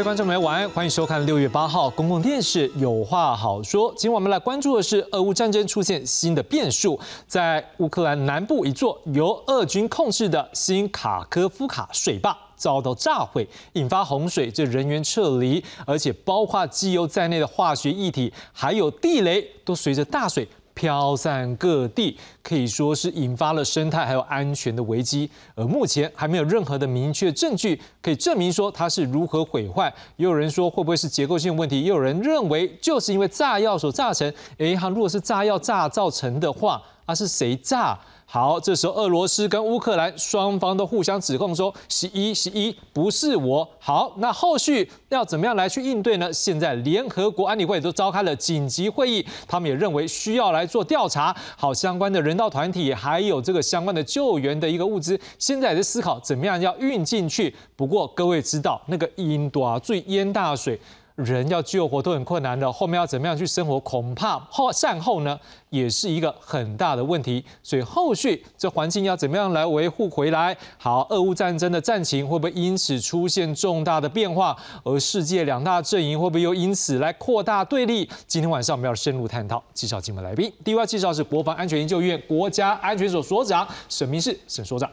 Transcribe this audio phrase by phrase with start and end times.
[0.00, 3.92] 各位观众朋友，晚安，欢迎收看六月八号公共电视《有话好说》。
[3.94, 20.48] 今天我们来关注的是，俄乌战争出现新的变数，在乌克兰南部一座由俄军控制的新卡科夫卡水坝遭到炸毁，引发洪水，这人员撤离，而且包括机油在内的化学液体，还有地雷，都随着大水。
[20.80, 25.28] 飘散各地，可以说是引发了生态还有安全的危机。
[25.54, 29.92] 而目前还没有任何的明确证据可以证明说它是如何毁坏。
[30.16, 31.82] 也有人说会不会是结构性问题？
[31.82, 34.32] 也有人认为就是因为炸药所炸成。
[34.56, 37.98] 诶，它如果是炸药炸造成的话，那是谁炸？
[38.32, 43.68] 好，这时候俄罗斯跟乌克兰双方都互相指控说，十一十一不是我。
[43.80, 46.32] 好，那后续要怎么样来去应对呢？
[46.32, 51.36] 现在联合国安理会都召开了紧急会议，他们也认为需要来做调查。
[51.56, 57.52] 好，相关的人道团体还有这个相关的救援的一个物资，现在也在思考怎么样要运进去。
[57.74, 60.78] 不过各位知道，那个印度啊，最淹大水。
[61.24, 67.44] 人要救活都很困难的，后面要怎么样去生活，恐怕后善后呢，也是一个很大的问题。
[67.62, 70.56] 所以后续这环境要怎么样来维护回来？
[70.78, 74.56] 好，俄乌战争的战情会不会因此出现重大的变化？
[74.84, 78.08] 而世界两大阵营会不会又因此来扩大对立？
[78.26, 79.62] 今天晚上我们要深入探讨。
[79.72, 84.90] 介绍今晚来宾，第一位介绍是国防安全研究院国家安全所所长沈明世沈所长。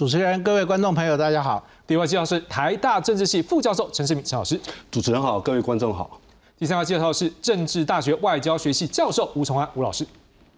[0.00, 1.62] 主持人、各位观众朋友，大家好。
[1.86, 4.58] 第二位介绍是台大政治系副教授陈世敏陈老师。
[4.90, 6.18] 主持人好，各位观众好。
[6.58, 10.02] 第三位介绍是政治大学外交学系教授吴崇安吴老师。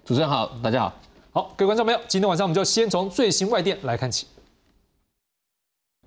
[0.04, 0.92] 主持人好，大家好。
[1.32, 4.28] 好，各位观众朋友，今天晚上我们就先从最新外电来看起。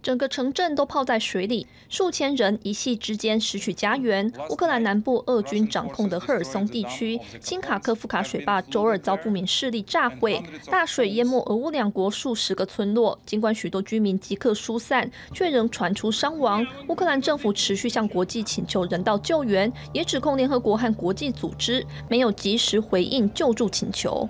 [0.05, 4.31] 整个城镇都泡在水里，数千人一夕之间失去家园。
[4.51, 10.39] 乌克兰南部俄军掌控的赫尔松地区，新卡科夫卡水坝周二遭不明势力炸毁，
[10.69, 13.17] 大水淹没俄乌两国数十个村落。
[13.25, 16.63] 尽管许多居民即刻疏散，却仍传出伤亡。
[16.87, 24.29] 乌克兰政府持续向国际请求人道救援，也指控联合国和国际组织没有及时回应救助请求。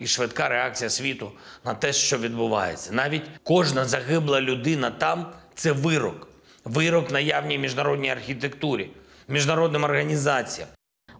[0.00, 1.32] І швидка реакція світу
[1.64, 2.92] на те, що відбувається.
[2.92, 6.28] Навіть кожна загибла людина там це вирок,
[6.64, 8.90] вирок наявній міжнародній архітектурі,
[9.28, 10.68] міжнародним організаціям.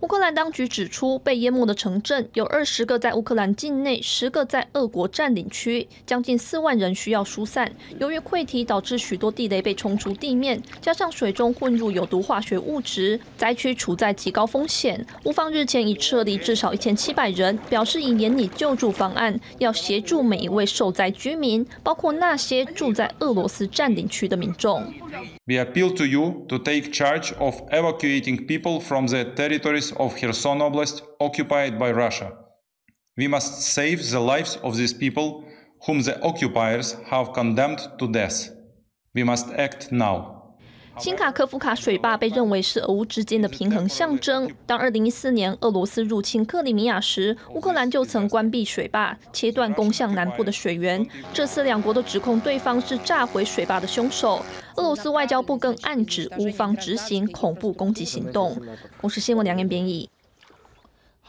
[0.00, 7.71] 乌克兰当局指出，被淹没的城镇有二十个在乌克兰境内，十个在俄国占领区，将近四万人需要疏散。
[7.99, 15.05] 由于溃堤导致许多地雷被冲出地面，加上水中混入有毒化学物质，灾区处在极高风险。
[15.25, 24.83] 乌方日前已撤离至少一千七百人，表示已研拟救助方案，要协助每一位受灾居民，包括那些住在俄罗斯占领区的民众。
[25.47, 31.03] We appeal to you to take charge of evacuating people from the territories of Kherson Oblast
[31.21, 32.33] occupied by Russia.
[33.17, 35.45] We must save the lives of these people
[35.87, 38.51] whom the occupiers have condemned to death.
[39.15, 40.40] We must act now.
[40.99, 44.51] 新卡科夫卡水坝被认为是俄乌之间的平衡象征。
[44.67, 51.06] 当2014年俄罗斯入侵克里米亚时，乌克兰就曾关闭水坝，切断攻向南部的水源。
[51.33, 54.45] 这次两国都指控对方是炸毁水坝的凶手。
[54.77, 58.61] 俄罗斯外交部更暗指乌方执行恐怖攻击行动。
[59.01, 60.09] 公视新闻两言编译。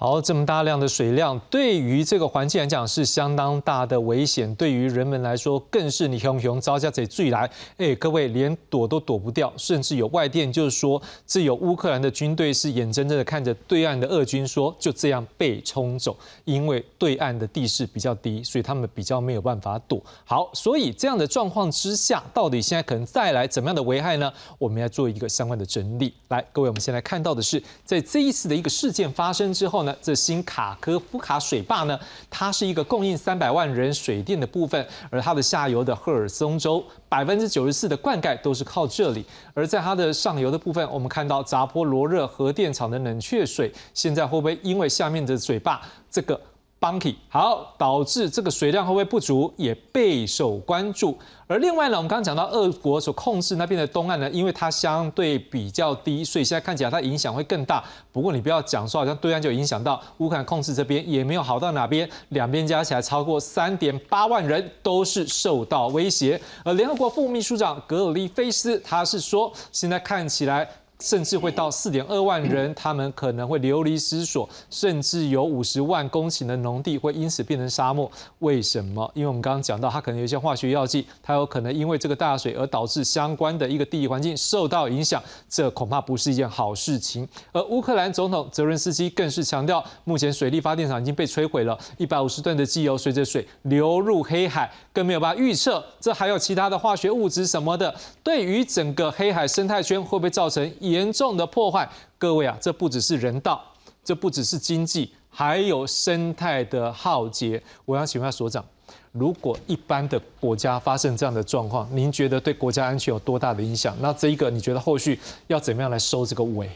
[0.04, 7.48] 好，这么大量的水量，对于这个环境来讲是相当大的危险，对于人们来说更是你熊熊招架贼最来。
[7.78, 20.02] 哎，各位连躲都躲不掉，甚至有外电就是说，这有乌克兰的军队是眼睁睁的看着对岸的俄军说就这样被冲走，因为对岸的地势比较低，所以他们比较没有办法躲。
[20.26, 24.34] 好，所以这样的状况之下，到底现在可能带来怎么样的危害呢？
[24.58, 26.12] 我们要做一个相关的整理。
[26.30, 29.91] 来，各位，我们先来看到的是，在这一次的一个事件发生之后呢。
[30.02, 46.40] 这新卡科夫卡水坝呢，它是一个供应三百万人水电的部分，而它的下游的赫尔松州百分之九十四的灌溉都是靠这里，而在它的上游的部分，我们看到扎波罗热核电厂的冷却水，现在会不会因为下面的水坝这个
[46.82, 51.16] ？Bunky 好，导致这个水量会不会不足，也备受关注。
[51.46, 57.84] 而另外呢，我们刚刚讲到俄国所控制那边的东岸呢，因为它相对比较低，所以现在看起来它影响会更大。
[58.12, 66.42] 不过你不要讲说好像对岸就影响到乌克兰控制这边，也没有好到哪边，两边加起来超过三点八万人都是受到威胁。
[66.66, 70.68] 而联合国副秘书长格尔利菲斯他是说，现在看起来。
[71.02, 78.10] 甚至会到四点二万人， 他们可能会流离失所，甚至有五十万公顷的农地会因此变成沙漠。
[78.40, 79.12] 为什么？
[79.16, 87.28] 因为我们刚刚讲到，它可能有一些化学药剂，它有可能因为这个大水而导致相关的一个地理环境受到影响，这恐怕不是一件好事情。
[87.52, 97.94] 而乌克兰总统泽伦斯基更是强调，目前水力发电厂已经被摧毁了，一百五十吨的机油随着水流入黑海，更没有办法预测这还有其他的化学物质什么的，
[98.24, 100.72] 对于整个黑海生态圈会不会造成？
[100.80, 103.62] 严重的破坏，各位啊，这不只是人道，
[104.04, 107.62] 这不只是经济，还有生态的浩劫。
[107.86, 108.64] 我想请问下所长，
[109.12, 113.96] 如果一般的国家发生这样的状况，您觉得对国家安全有多大的影响？
[114.00, 116.70] 那这一个，你觉得后续要怎么样来收这个尾？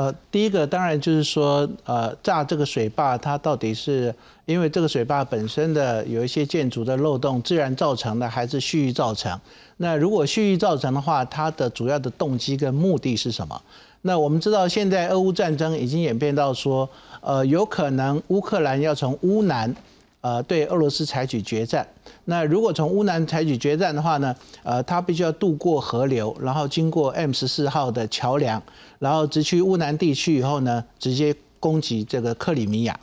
[0.00, 4.14] 呃，第一个当然就是说，呃，炸这个水坝，它到底是
[4.46, 9.38] 因为这个水坝本身的有一些建筑的漏洞，自然造成的，还是蓄意造成？
[9.76, 13.60] 那如果蓄意造成的话，它的主要的动机跟目的是什么？
[14.00, 16.88] 那我们知道，现在俄乌战争已经演变到说，
[17.20, 19.76] 呃，有可能乌克兰要从乌南，
[20.22, 21.86] 呃，对俄罗斯采取决战。
[22.30, 24.32] 那如果从乌南采取决战的话呢，
[24.62, 28.62] 呃，它必须要渡过河流，然后经过 M 十四号的桥梁，
[29.00, 32.96] 然后直趋乌南地区以后呢，直接攻击这个克里米亚。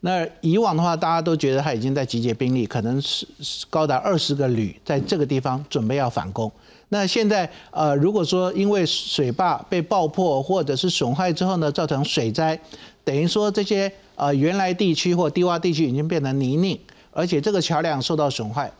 [0.00, 3.24] 那以往的话，大家都觉得他已经在集结兵力，可能是
[3.70, 6.50] 高达二十个旅在这个地方准备要反攻。
[6.88, 12.58] 那现在呃，如果说因为水坝被爆破或者是损坏之后呢，造成水灾，
[13.04, 16.78] 等于说这些呃原来地区或低洼地区已经变成泥泞，
[17.14, 18.70] 而且这个桥梁受到损坏。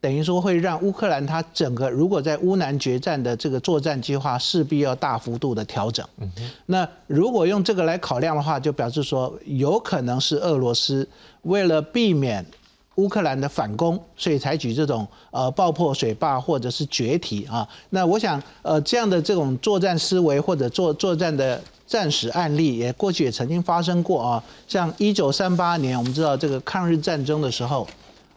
[0.00, 6.06] 等于说会让乌克兰它整个如果在乌南决战的这个作战计划势必要大幅度的调整。
[6.66, 11.08] 那如果用这个来考量的话，就表示说有可能是俄罗斯
[11.42, 12.46] 为了避免
[12.94, 17.68] 乌克兰的反攻，所以采取这种呃爆破水坝或者是决堤啊。
[17.90, 24.44] 那我想呃这样的这种作战思维或者作作战的战史案例，也过去也曾经发生过啊。
[24.68, 27.84] 像一九三八年，我们知道这个抗日战争的时候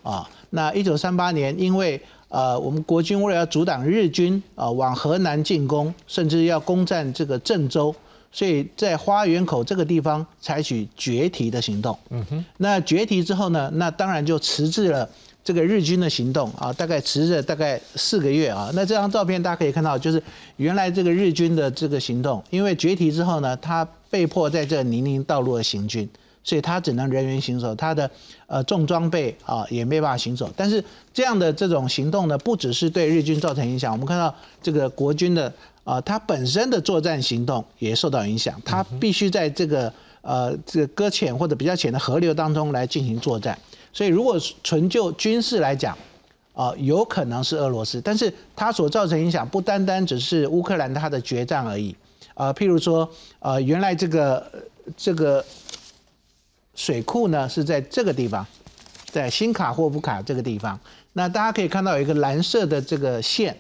[0.01, 0.27] 啊。
[0.51, 7.94] 那一九三八年，因为呃，我们国军为了要阻挡日军啊往河南进攻，甚至要攻占这个郑州，
[8.31, 11.98] 所以在花园口这个地方采取决堤的行动。
[12.09, 12.45] 嗯哼。
[12.57, 15.09] 那决堤之后呢，那当然就迟滞了
[15.44, 18.70] 这个日军的行动啊，大概持着大概四个月啊。
[18.74, 20.22] 那这张照片大家可以看到，就是
[20.58, 26.08] 原来这个日军的这个行动，因为决堤之后呢，他被迫在这泥泞道路的行军。
[26.44, 28.10] 所以他只能人员行走，他的
[28.48, 30.50] 呃重装备啊也没办法行走。
[30.58, 30.84] 但是
[31.14, 35.54] 这样的这种行动呢，不只是对日军造成影响，我们看到这个国军的
[35.84, 38.60] 啊，他本身的作战行动也受到影响。
[38.66, 43.56] 他必须在这个呃这个搁浅或者比较浅的河流当中来进行作战。
[43.94, 45.98] 所以如果纯就军事来讲，
[46.54, 51.96] 啊，有可能是俄罗斯，但是它所造成影响不单单只是乌克兰它的决战而已。
[52.34, 53.10] 啊，譬如说，
[53.40, 54.52] 呃，原来这个
[54.96, 55.44] 这个。
[56.74, 58.44] 水库呢是在这个地方，
[59.06, 60.80] 在新卡霍夫卡这个地方。
[61.14, 63.56] 那大家可以看到有一个蓝色的这个线，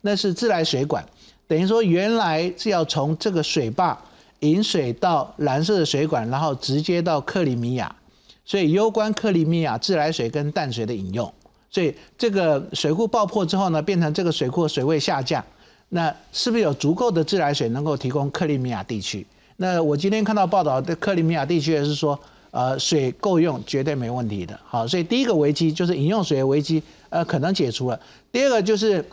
[0.00, 1.04] 那是自来水管。
[1.46, 3.96] 等于说原来是要从这个水坝
[4.40, 7.94] 引水到蓝色的水管，然后直接到克里米亚。
[8.44, 11.32] 所以攸关克里米亚自来水跟淡水的饮用。
[11.70, 15.44] 所以这个水库爆破之后呢，变成这个水库水位下降，
[15.88, 19.26] 那是不是有足够的自来水能够提供克里米亚地区？
[19.56, 22.18] 那我今天看到报道的克里米亚地区也是说。
[22.56, 24.56] 呃，水够用，绝对没问题的。
[24.64, 27.98] 好，所以第一个危机就是饮用水的危机，呃，可能解除了。
[28.30, 29.04] 第二个就是，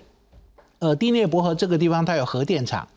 [0.77, 2.87] 呃，第聂伯河这个地方它有核电厂，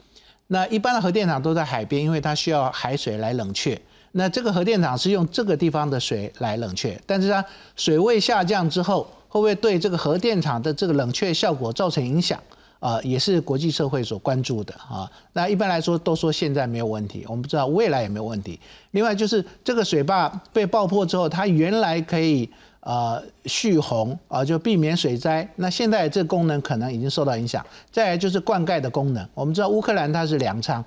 [0.48, 3.80] 那一般的核电厂都在海边，因为它需要海水来冷却。
[4.16, 7.44] 那这个核电厂是用这个地方的水来冷却，但是它
[7.74, 12.40] 水位下降之后，会不会对这个核电厂的这个冷却效果造成影响？
[12.78, 15.10] 啊，也是国际社会所关注的啊。
[15.32, 18.60] 那一般来说都说现在没有问题，我们不知道未来有没有问题。
[18.90, 22.46] 另外就是这个水坝被爆破之后，它原来可以
[22.80, 25.48] 呃蓄洪啊，就避免水灾。
[25.56, 27.64] 那现在这功能可能已经受到影响。
[27.90, 30.84] 再来就是灌溉的功能，我们知道乌克兰它是粮仓，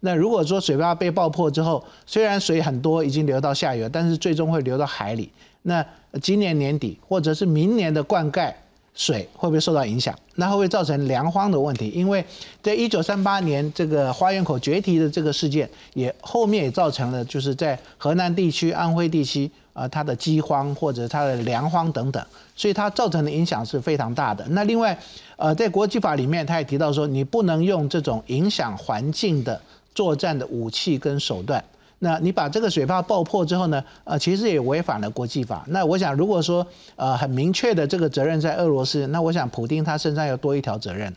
[0.00, 5.30] 那如果说水坝被爆破之后，虽然水很多已经流到下游，但是最终会流到海里。
[5.62, 5.84] 那
[6.22, 8.52] 今年年底或者是明年的灌溉。
[8.98, 10.18] 水会不会受到影响？
[10.36, 11.90] 那会不会造成粮荒的问题？
[11.90, 12.24] 因为
[12.62, 22.24] 在一九三八年这个花园口决堤的这个事件，也后面也造成了就是在河南地区、安徽地区啊，它的饥荒或者它的粮荒等等，
[22.56, 24.42] 所以它造成的影响是非常大的。
[24.48, 24.98] 那另外，
[25.36, 29.60] 呃，在国际法里面，他也提到说，你不能用这种影响环境的
[29.94, 31.62] 作战的武器跟手段。
[31.98, 33.84] 那你把这个水坝爆破之后呢？
[34.04, 35.64] 呃，其实也违反了国际法。
[35.68, 36.66] 那我想，如果说
[36.96, 41.14] 呃很明确的这个责任在俄罗斯，那我想普京他身上要多一条责任。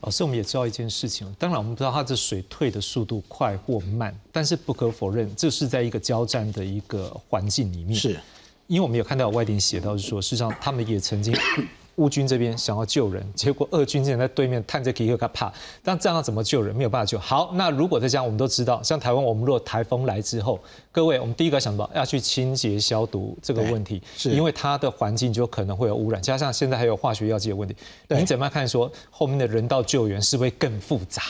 [0.00, 7.94] 老师，我们也知道一件事情，当然我们不知道它这水退的速度快或慢，但是不可否认，这是在一个交战的一个环境里面。
[7.94, 8.20] 是，
[8.66, 11.34] 因为我们有看到外电写到，是说事实上他们也曾经。
[11.96, 16.76] 乌军这边想要救人，结果俄军竟然在对面探着皮克卡帕，但这样要怎么救人？
[16.76, 17.18] 没有办法救。
[17.18, 20.60] 好，那如果再这样，我们都知道，像台湾，我们如果台风来之后，
[20.92, 27.74] 各位，我们第一个想到要去清洁消毒这个问题，是因为它的环境就可能会有污染，加上现在还有化学药剂的问题。
[28.08, 28.66] 你怎么看？
[28.66, 31.22] 说后面的人道救援是不是更复杂？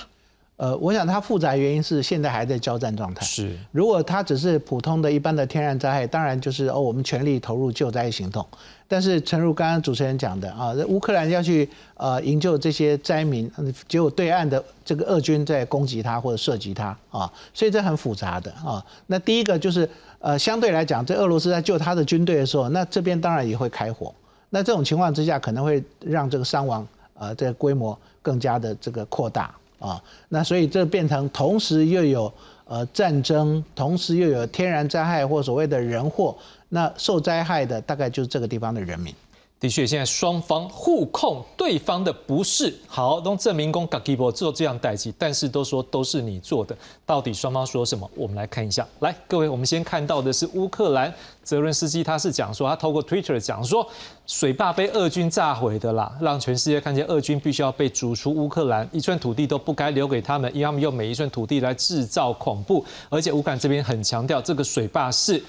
[0.56, 3.24] 呃，我想它复杂原因是现在还在交战状态。
[3.24, 8.46] 是，如果它只是普通的一般的天然灾害，当然就是哦，我们全力投入救灾行动。
[8.88, 13.50] 但是，诚如刚刚主持人讲的啊，乌克兰要去呃营救这些灾民，
[13.88, 18.82] 结果对岸的这个俄军在攻击他或者射击他啊，所以这很复杂的啊。
[19.08, 19.86] 那第一个就是
[20.20, 24.14] 呃，相对来讲，这俄罗斯在救他的军队的时候，那这边当然也会开火。
[24.50, 29.54] 那这种情况之下，可能会让这个伤亡呃这个规模更加的这个扩大。
[29.78, 32.32] 啊，那所以这变成同时又有
[32.64, 36.36] 呃战争，同时又有天然灾害或所谓的人祸，
[36.70, 39.14] 那受灾害的大概就是这个地方的人民。
[39.58, 48.08] 的确，现在双方互控对方的不是，好都证明公 Gagibo 做这样代际，但是都说都是你做的，到底双方说什么？
[48.14, 48.86] 我们来看一下。
[49.00, 53.88] 来，各位，我们先看到的是乌克兰泽伦斯基，他是讲说，他透过 Twitter 讲说，
[54.26, 65.42] 水坝被俄军炸毁的啦，让全世界看见俄军必须要被逐出乌克兰，一寸土地都不该留给他们，因为他们用每一寸土地来制造恐怖，而且乌克兰这边很强调这个水坝是。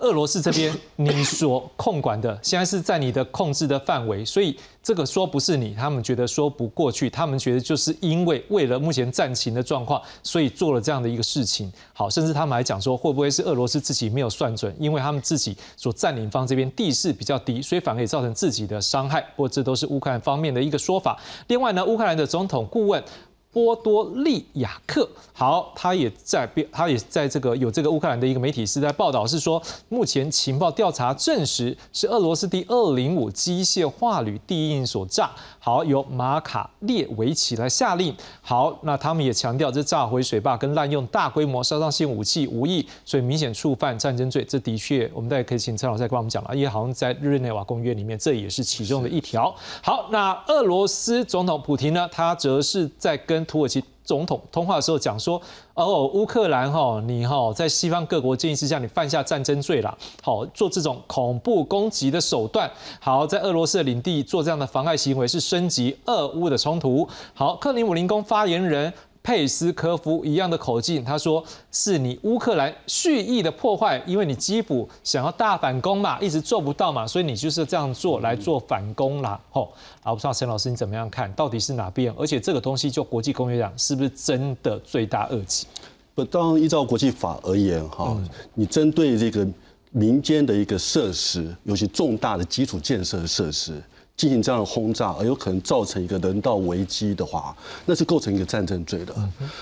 [0.00, 11.72] 俄罗斯这边你所控管的，现在是在你的控制的范围，所以这个说不是你，他们觉得说不过去，他们觉得就是因为为了目前战情的状况，所以做了这样的一个事情。
[11.92, 19.20] 好，甚至他们还讲说，会不会是俄罗斯自己没有算准，因为他们自己所占领方这边地势比较低，所以反而也造成自己的伤害。
[19.36, 21.18] 不过这都是乌克兰方面的一个说法。
[21.48, 23.02] 另外呢，乌克兰的总统顾问。
[23.50, 49.54] 波多利亚克，好，他也在他也在这个有这个乌克兰的一个媒体是在报道，是说目前情报调查证实是俄罗斯第二零五机械化旅地印所炸，好，由马卡列维奇来下令，好，那他们也强调这炸毁水坝跟滥用大规模杀伤性武器无异，所以明显触犯战争罪，这的确我们大家可以请陈老师再跟我们讲了，因为好像在日内瓦公约里面这也是其中的一条。
[49.82, 55.40] 好，那俄罗斯总统普京呢，他则是在跟跟土耳其总统通话的时候讲说，
[55.74, 62.68] 哦，乌克兰哈，你哈在西方各国建议之下，你犯下战争罪了，好做这种恐怖攻击的手段，
[62.98, 67.08] 好在俄罗斯的领地做这样的妨碍行为，是升级俄乌的冲突。
[67.32, 68.92] 好，克林姆林宫发言人。
[69.28, 79.38] 佩斯科夫一样的口径，他说是你乌克兰蓄意的破坏，因为你基辅想要大反攻嘛，一直做不到嘛，所以你就是这样做来做反攻啦。
[79.50, 79.70] 吼，
[80.02, 81.30] 啊，不知道陈老师你怎么样看？
[81.34, 82.10] 到底是哪边？
[82.16, 85.66] 而且这个东西就国际公约讲，是不是真的罪大恶极？
[86.14, 88.16] 不，当然依照国际法而言，哈，
[88.54, 89.46] 你针对这个
[89.90, 93.74] 民间的一个设施，尤其重大的基础建设设施。
[94.18, 97.56] 进行这样的轰炸，而有可能造成一个人道危机的话，
[97.86, 99.14] 那是构成一个战争罪的。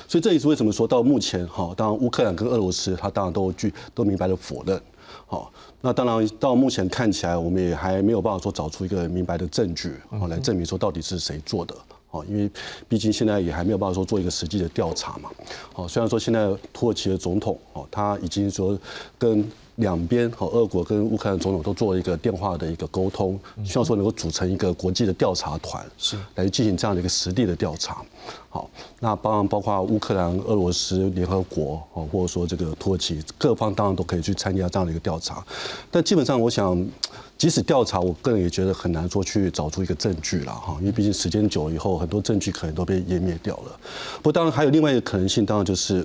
[0.08, 4.80] 所以这也是为什么说到目前哈，当然乌克兰跟俄罗斯他当然都具都明白的否认。
[5.26, 11.74] 好，那当然到目前看起来，我们也还没有办法说找出一个明白的证据，好来证明说到底是谁做的。
[12.08, 12.50] 好，因为
[12.88, 15.28] 毕竟现在也还没有办法说做一个实际的调查嘛。
[15.74, 18.78] 好，虽然说现在土耳其的总统哦，他已经说
[19.18, 19.46] 跟。
[19.76, 28.02] 两边和俄国跟乌克兰总统都做了一个电话的一个沟通，希望说能够组成一个国际的调查团，是来进行这样的一个实地的调查。
[28.48, 28.68] 好，
[29.00, 35.44] 那当然包括乌克兰、俄罗斯、联合国哦，或者说这个土耳其各方当然都可以去参加这样的一个调查。
[35.90, 36.86] 但基本上，我想。
[37.38, 43.78] 即使调查，我个人也觉得很难说去找出一个证据了哈，因为毕竟时间久了以后，很多证据可能都被湮灭掉了。
[44.16, 45.96] 不过，当然还有另外一个可能性，当然就是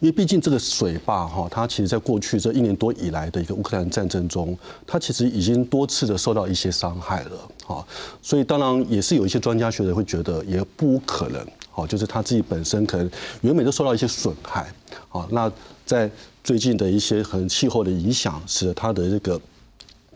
[0.00, 4.56] 因为毕竟这个水坝哈，它其实在过去这一年多以来的一个乌克兰战争中，
[4.86, 7.30] 它其实已经多次的受到一些伤害了
[7.64, 7.82] 哈，
[8.20, 14.70] 所以当然也是有一些专家学者会觉得也不可能，哈，就是他自己本身可能原本就受到一些损害，
[15.08, 15.50] 好，那
[15.86, 16.10] 在
[16.44, 19.40] 最近的一些很气候的影响，使得它的这个。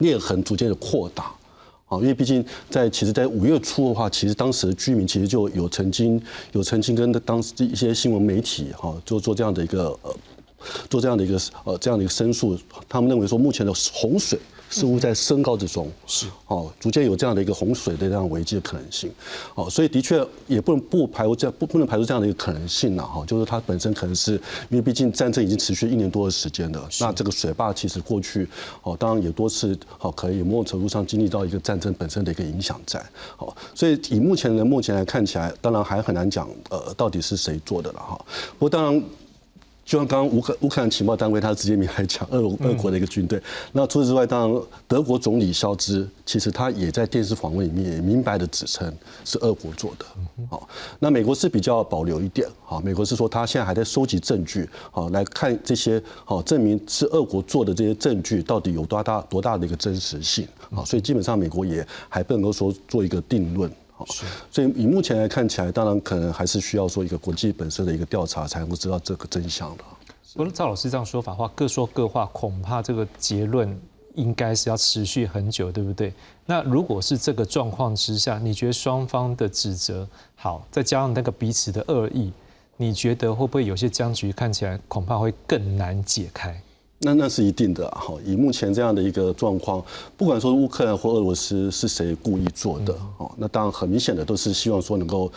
[0.00, 1.32] 裂痕逐渐的扩大，
[1.86, 6.20] 啊，因为毕竟在其实，在五月初的话，其实当时的居民其实就有曾经
[6.52, 10.14] 有曾经跟当时的一些新闻媒体哈，就做这样的一个呃，
[10.88, 14.38] 做这样的一个呃这样的一个申诉，他们认为说目前的洪水
[14.70, 16.26] 似乎在升高之中，是。
[16.46, 19.12] 哦，逐渐有这样的一个洪水的这样危机的可能性，
[19.54, 24.32] 哦，所以的确也不能不排除这样不不能排除这样的一个可能性了哈，就是它本身可能是
[24.68, 28.48] 因为毕竟战争已经持续一年多的时间了，那这个水坝其实过去
[28.82, 33.00] 哦，当然也多次哦可以某种程度上经历到一个战争本身的一个影响在，
[33.38, 38.24] 哦，所以以目前的目前来看起来，当然还很难讲呃到底是谁做的了哈，
[38.58, 39.02] 不过当然。
[39.90, 43.42] 就像刚刚乌克乌克兰情报单位，他直接明来讲， 俄俄国的一个军队。
[43.72, 48.88] 那除此之外，当然德国总理肖兹，其实他也在电视访问里面也明白的指称
[49.24, 50.06] 是俄国做的。
[50.48, 50.68] 好，
[51.00, 52.48] 那美国是比较保留一点。
[52.64, 60.46] 好，美国是说他现在还在收集证据，好来看这些好证明是俄国做的这些证据到底有多大多大的一个真实性。
[60.72, 63.68] 好，所以基本上美国也还不能够说做一个定论。
[64.06, 69.84] 是，所以以目前来看起来，当然可能还是需要做一个国际本身的一个调查，才能够知道这个真相的。
[70.34, 73.76] 不过赵老师这样说法话，各说各话，恐怕这个结论
[74.14, 76.12] 应该是要持续很久，对不对？
[76.46, 82.32] 那如果是这个状况之下，你觉得双方的指责好，再加上那个彼此的恶意，
[82.76, 86.60] 你觉得会不会有些僵局看起来恐怕会更难解开？
[87.02, 89.82] 那那是一定的哈，以目前这样的一个状况，
[90.18, 95.32] 不管说乌克兰或俄罗斯是谁故意做的哦，那当然很明显的都是希望说能够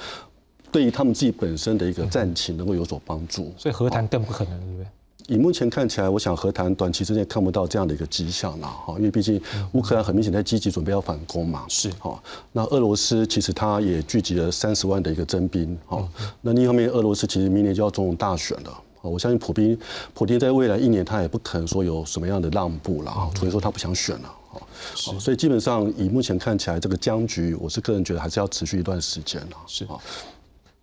[0.71, 4.87] 对于他们自己本身的一个战情能够有所帮助，所以和谈更不可能，对不对？
[5.33, 9.41] 以目前看起来，我想和谈短期之内看不到这样的一个迹象了哈，因为毕竟
[9.71, 12.21] 乌克兰很明显在积极准备要反攻嘛，是哈。
[12.51, 16.05] 那俄罗斯其实他也聚集了三十万的一个征兵哈，
[16.41, 18.81] 那另一方面，俄罗斯其实明年就要总统大选了。
[19.09, 19.77] 我相信普京，
[20.13, 29.97] 普京在未来一年他也不可能说有什么样的让步了，所以说他不想选了，好，所以基本上以目前看起来这个僵局，我是个人觉得还是要持续一段时间了，是啊。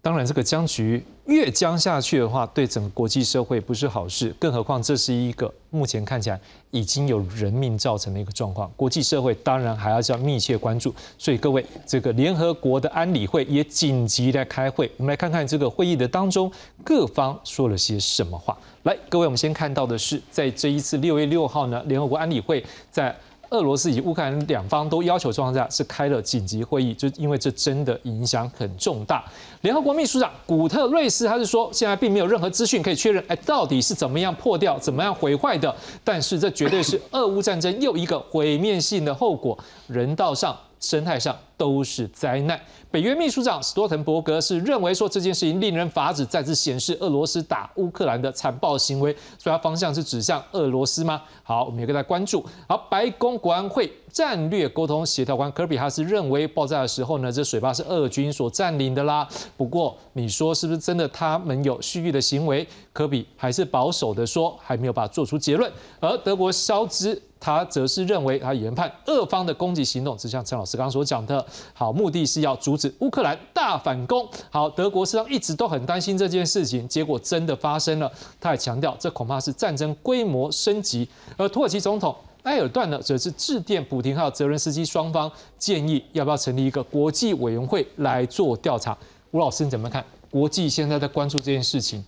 [0.03, 4.35] 当然，这个僵局越僵下去的话，对整个国际社会不是好事。
[4.39, 6.41] 更何况，这是一个目前看起来
[6.71, 10.95] 已经有人命造成的一个状况，国际社会当然还要要密切关注。
[11.19, 14.91] 所以，各位，这个联合国的安理会也紧急来开会。
[14.97, 16.51] 我们来看看这个会议的当中，
[16.83, 18.57] 各方说了些什么话。
[18.85, 23.15] 来，各位，我们先看到的是，在这一次六月六号呢，联合国安理会在。
[23.51, 29.25] 俄罗斯以及乌克兰两方都要求状况下是开了紧急会议，就因为这真的影响很重大。
[29.63, 35.75] 联合国秘书长古特瑞斯他是说，现在并没有任何资讯可以确认，哎，到底是怎么样破掉、怎么样毁坏的。
[36.03, 42.61] 但是这绝对是俄乌战争又一个毁灭性的后果，人道上、生态上都是灾难。
[42.91, 51.23] 北约秘书长斯多滕伯格是认为说这件事情令人发指，再次显示俄罗斯打乌克兰的残暴行为，所以它方向是指向俄罗斯吗？
[51.45, 52.45] 好，我们也跟大家关注。
[52.67, 59.29] 好，白宫国安会战略沟通协调官科比他是认为爆炸的时候呢，这水坝是俄军所占领的啦。
[59.57, 62.67] 不过你说是不是真的他们有蓄意的行为？
[62.93, 65.71] 科比还是保守的说还没有办法做出结论。
[66.01, 67.23] 而德国肖兹。
[67.41, 74.29] 他则是认为，他研判俄方的攻击行动，就像陈老师刚刚所讲的，好，目的是要阻止乌克兰大反攻。
[74.51, 78.13] 好，德国实际上一直都很担心这件事情，结果真的发生了。
[78.39, 81.09] 他也强调，这恐怕是战争规模升级。
[81.39, 88.97] 而土耳其总统埃尔段呢，则是致电普廷还有泽连斯基双方，建议要不要成立一个国际委员会来做调查。
[89.31, 90.05] 吴老师你怎么看？
[90.31, 92.05] 国际现在在关注这件事情，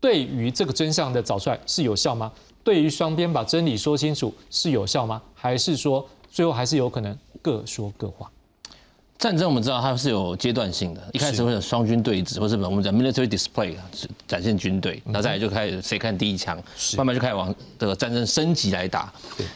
[0.00, 2.30] 对于这个真相的找出来是有效吗？
[2.62, 5.20] 对于双边把真理说清楚是有效吗？
[5.34, 8.30] 还是说最后还是有可能各说各话？
[9.18, 13.74] 战争我们知道它是有阶段性的，一开始会有双军对峙，或是我们讲 military display
[14.26, 16.56] 展现军队，然后再来就开始谁看第一枪，
[16.96, 19.12] 慢慢就开始往这个战争升级来打。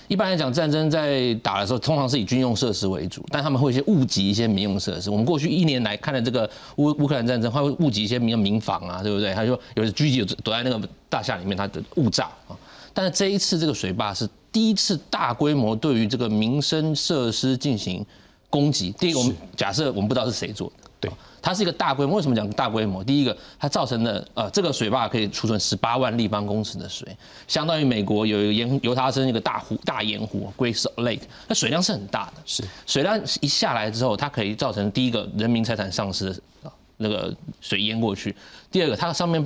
[0.06, 5.08] 一般来讲，战争在打的时候，通常是以军用设施为主，但他们会一些误击一些民用设施。
[5.08, 9.32] 我们过去一年来看的这个乌乌克兰战争，它会误击一些民民房啊，对不对？
[9.32, 12.52] 他说有的狙击有躲在那个大厦里面，它的误炸啊。
[12.94, 18.06] 但是这一次这个水坝是第一次大规模对于这个民生设施进行。
[18.54, 18.92] 攻击。
[18.92, 21.10] 第一个，我们假设我们不知道是谁做的，对，
[21.42, 22.14] 它是一个大规模。
[22.14, 23.02] 为什么讲大规模？
[23.02, 27.04] 第一个，它造成的呃，这个水坝可以储存十八万立方公尺的水，
[27.48, 32.34] 相当于美国有一个盐犹他州一个大湖大盐湖 Great Salt Lake，那水量是很大的。
[32.46, 38.32] 是水量一下来之后，它可以造成第一个人民财产丧失的那个水淹过去。
[38.70, 39.44] 第二个，它上面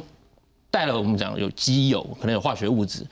[0.71, 3.07] 带了我们讲有机油，可能有化学物质，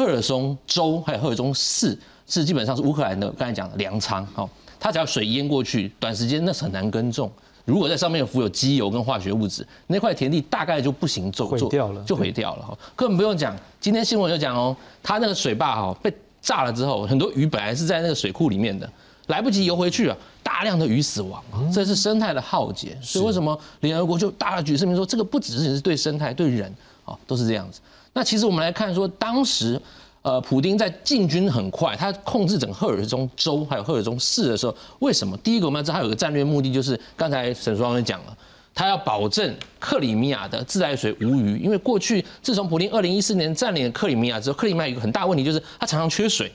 [0.00, 4.48] 赫尔松州还有赫尔松市是基本上是乌克兰的刚才讲的粮仓，好。
[4.78, 7.30] 它只要水淹过去，短时间那是很难耕种。
[7.66, 12.78] 如果在上面有浮有机油跟化学物质，那块田地大概就不行种，毁掉了，就毁掉了哈。
[12.96, 16.10] 根本不用讲，今天新闻就讲哦，它那个水坝哈被
[16.40, 18.90] 炸了之后，很多鱼本来是在那个水库里面的，
[19.26, 22.96] 来不及游回去啊，大量的鱼死亡，这是生态的浩劫。
[23.02, 27.80] 所以为什么联合国就大举声明说，这个不只是是对生态，对人啊都是这样子。
[28.12, 29.80] 那其实我们来看说，当时
[30.22, 35.36] 呃，普丁在进军很快，他控制整个赫尔松州还有赫尔松市的时候，为什么？
[35.38, 38.36] 第一个我们要知道他有个战略目的，就是刚才沈双也讲了，
[38.74, 46.52] 他要保证克里米亚的自来水无虞，因为过去自从普丁二零一四年占领了克里米亚之后，克里米亚有一个很大问题就是它常常缺水。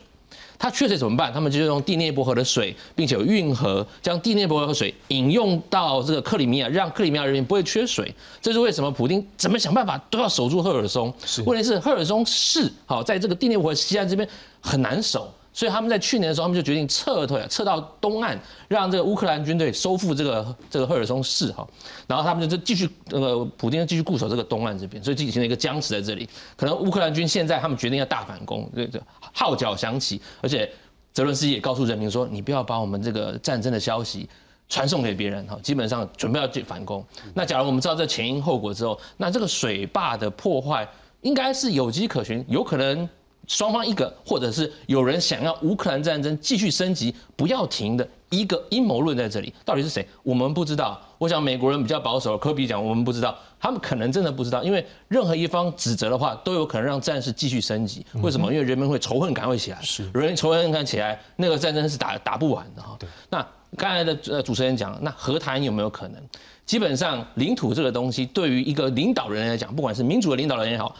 [0.57, 1.31] 它缺水怎么办？
[1.31, 8.13] 他们就用地内薄河的水，并且有运河将地内薄河水引用到这个克里米亚，让克里米亚人民不会缺水。
[8.41, 8.89] 这是为什么？
[8.91, 11.13] 普京怎么想办法都要守住赫尔松。
[11.45, 14.27] 问题是赫尔松市好，在这个地内薄河西岸这边
[14.61, 15.33] 很难守。
[15.55, 18.37] 所以他们在去年的时候，他们就决定撤退，撤到东岸，
[18.67, 21.65] 让这个乌克兰军队收复这个这个赫尔松市哈。
[22.07, 26.27] 然后他们就继续那个普京继续固守这个东岸这边，所以进行了一个僵持在这里。
[26.57, 29.01] 可能乌克兰军现在他们决定要大反攻，对这，
[29.33, 30.69] 号角响起，而且
[31.13, 34.27] 泽伦斯基也告诉人民说，你不要把我们这个战争的消息
[34.67, 37.01] 传送给别人哈，基本上准备要去反攻。
[37.33, 40.85] 那假如我们知道这前因后果之后，那这个水坝的破坏
[41.21, 43.07] 应该是有迹可循，有可能。
[43.47, 50.07] 双方一个，或者是有人想要乌克兰战争继续升级不要停的一个阴谋论在这里，到底是谁？
[50.23, 51.01] 我们不知道。
[51.17, 58.05] 我想美国人比较保守，科比讲我们不知道，他们可能真的不知道，因为任何一方指责的话，都有可能让战事继续升级。
[58.21, 58.51] 为什么？
[58.51, 62.97] 因为人们会仇恨感会起来，是人仇恨感起来，那个战争是打打不完的哈。
[63.29, 66.21] 那刚才的呃主持人讲，那和谈有没有可能？
[66.65, 70.95] 基本上领土这个东西，对于一个领导人来讲，不管是民主的领导人也好。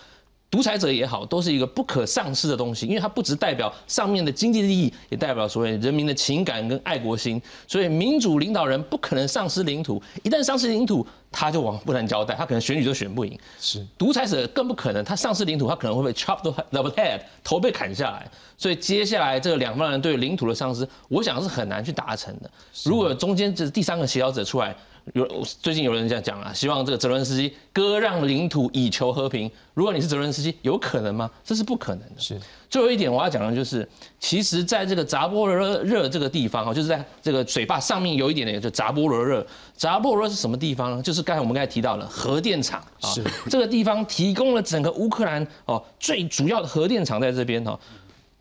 [0.55, 7.41] 独裁者也好，都是一个不可丧失的东西，因为它不只代表上面的经济利益，也代表所谓人民的情感跟爱国心。
[7.67, 13.37] 所以民主领导人不可能丧失领土，一旦丧失领土，他就往不能交代，他可能选举都选不赢。
[13.59, 18.25] 是独裁者更不可能，他丧失领土，他可能会被 chop the head，头被砍下来。
[18.57, 22.49] 所以接下来这个两方人对领土的丧失，我想是很难去达成的。
[22.85, 24.73] 如果中间这第三个协调者出来。
[25.13, 29.49] 有最近有人这样讲啊，希望这个泽伦斯基割让领土以求和平。
[29.75, 31.29] 如果你是泽伦斯基，有可能吗？
[31.43, 32.19] 这是不可能的。
[32.19, 32.39] 是
[32.69, 33.87] 最后一点我要讲的就是，
[34.19, 39.45] 其实在这个扎波罗热这个地方哈，就是在这个水坝上面有一点点，就扎波罗热。
[39.77, 41.03] 扎波罗热是什么地方呢？
[41.03, 43.13] 就是刚才我们刚才提到了核电厂啊，
[43.47, 47.79] 这个地方提供了整个乌克兰哦最主要的核电厂在这边哈。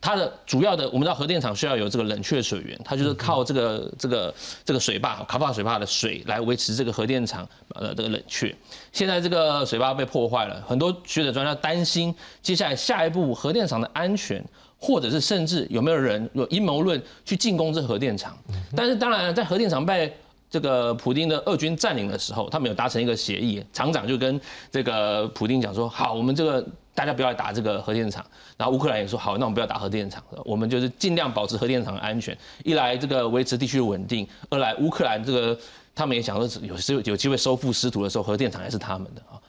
[0.04, 8.54] 它的主要的，我们知道核电厂需要有这个冷却水源，它就是靠这个这个这个水坝卡帕水坝的水来维持这个核电厂呃这个冷却。
[8.92, 14.44] 现在这个水坝被破坏了，很多学者专家担心接下来下一步核电厂的安全，
[14.78, 18.36] 或者是甚至有没有人有阴谋论去进攻这核电厂。
[18.76, 20.14] 但是当然，在核电厂被
[20.50, 24.38] 这个普丁的俄军占领的时候，他们有达成一个协议，厂长就跟
[24.70, 26.62] 这个普丁讲说：好，我们这个。
[26.94, 28.24] 大家不要来打这个核电厂，
[28.56, 32.36] 然后乌克兰也说好，那我们不要打核电厂，我们就是尽量保持核电厂的安全。
[32.62, 35.58] 一来这个维持地区的稳定，二来乌克兰这个
[35.94, 39.40] 他们也想说有时有机会收复失土的时候，核电厂还是他们的啊。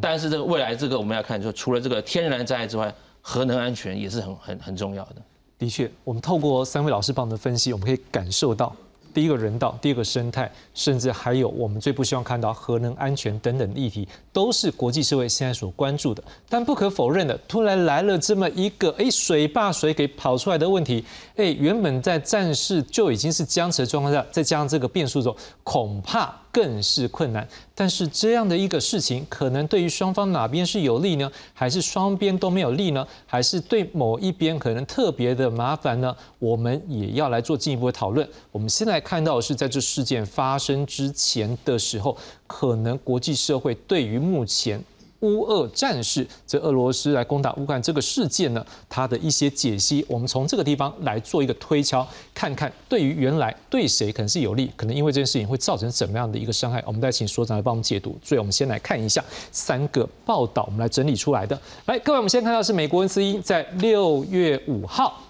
[0.00, 5.16] 但是这个未来这个我们要看，就除了这个天然灾害之外，核能安全也是很很很重要的。
[5.58, 8.74] 的确，我们透过三位老师帮我们的分析，我们可以感受到。
[9.12, 16.22] 第一个人道，第二个生态，甚至还有我们最不希望看到核能安全等等议题，都是国际社会现在所关注的。
[16.48, 21.04] 但不可否认的，突然来了这么一个哎水把水给跑出来的问题，
[21.36, 26.32] 哎原本在战事就已经是僵持的状况下，再加上这个变数中，恐怕。
[26.52, 31.32] 更是困难，但是这样的一个事情，可能对于双方哪边是有利呢？
[31.54, 33.08] 还是双边都没有利呢？
[33.24, 36.14] 还是对某一边可能特别的麻烦呢？
[36.38, 38.28] 我们也要来做进一步的讨论。
[38.50, 42.14] 我们现在看到的是，在这事件发生之前的时候，
[42.46, 44.78] 可能国际社会对于目前。
[45.22, 58.16] 乌俄战事，这俄罗斯来攻打乌克兰这个事件呢，它的一些解析，我们从这个地方来做一个推敲，看看对于原来对谁可能是有利，可能因为这件事情会造成怎么样的一个伤害，我们再请所长来帮我们解读。
[58.22, 61.58] 所以我们先来看一下三个报道，我们来整理出来的。
[61.86, 65.20] 来，各位，我们先看到是美国恩斯因在六月五号。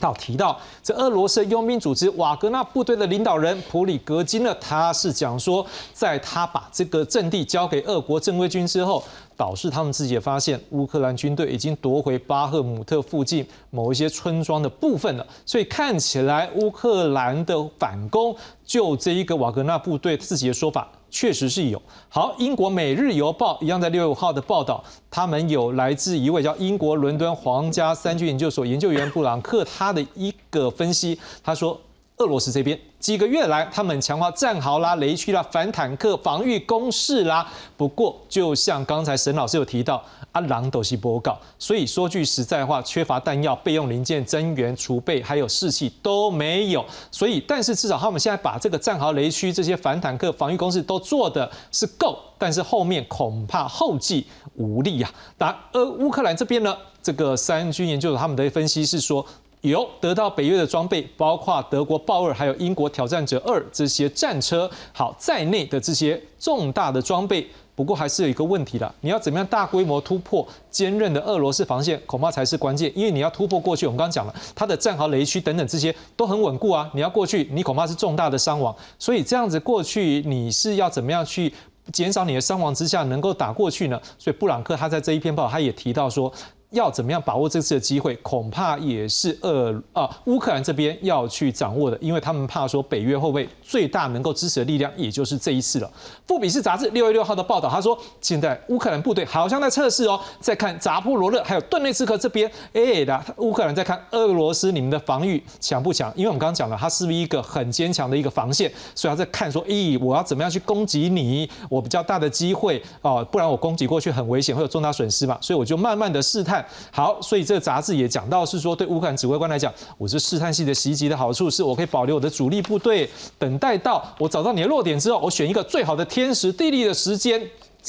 [0.00, 9.02] 到提到这俄罗斯佣兵组织瓦格纳部队的领导人普里格金呢，他是讲说，在他把这个阵地交给俄国正规军之后，
[9.36, 18.34] 导致他们自己也发现乌克兰军队已经夺回巴赫姆特附近某一些村庄的部分了，所以看起来乌克兰的反攻，
[18.64, 20.88] 就这一个瓦格纳部队自己的说法。
[21.10, 21.80] 确实是有。
[22.08, 31.18] 好，英国《每日邮报》一样在六月五号的报道，他们有来自一位叫英国伦敦皇家三军研究所研究员布朗克他的一个分析。
[31.42, 31.78] 他说，
[32.18, 37.46] 俄罗斯这边几个月来，他们强化战壕啦、雷区啦、反坦克防御工事啦。
[37.76, 46.84] 不过，就像刚才沈老师有提到，阿狼都是波告，所以说句实在话，缺乏弹药、备用零件、增援储备还有士气都没有。
[47.10, 55.12] 所以，但是至少他们现在把这个战壕、雷区这些反坦克防御工事都做的是够，但是后面恐怕后继无力啊。
[55.38, 59.26] 那而乌克兰这边呢，这个三军研究所他们的分析是说。
[59.62, 67.46] 有得到北约的装备，包括德国豹二还有英国挑战者二这些战车，好在内的这些重大的装备。
[67.80, 72.92] 不过还是有一个问题的，你要怎么样大规模突破坚韧的俄罗斯防线，恐怕才是关键。
[72.94, 76.90] 因为你要突破过去，我们刚刚讲了，它的战壕、雷区等等这些都很稳固啊。
[76.92, 78.76] 你要过去，你恐怕是重大的伤亡。
[78.98, 81.50] 所以这样子过去，你是要怎么样去
[81.90, 83.98] 减少你的伤亡之下，能够打过去呢？
[84.18, 86.30] 所以布朗克他在这一篇报，他也提到说。
[86.70, 95.90] 要怎么样把握这次的机会，恐怕也是俄啊乌克兰这边要去掌握的，因为他们怕说北约会不会最大能够支持的力量，也就是这一次了。
[96.26, 106.12] 富比士杂志六月六号的报道，他说现在乌克兰部队好像在测试哦，在看扎波罗热还有顿内茨克这边，哎的乌克兰在看俄罗斯你们的防御强不强？
[106.14, 111.50] 因为我们刚刚讲了，它是不是一个很坚强的一个防线，所以他在看说，咦，我要怎么样去攻击你？
[111.68, 116.59] 我比较大的机会哦，不然我攻击过去很危险，会有重大损失嘛，所以我就慢慢的试探。
[116.90, 127.40] 好，所以这个杂志也讲到，是说对乌克兰指挥官来讲，我是试探性的袭击的好处，是我可以保留我的主力部队，等待到我找到你的弱点之后，我选一个最好的天时地利的时间，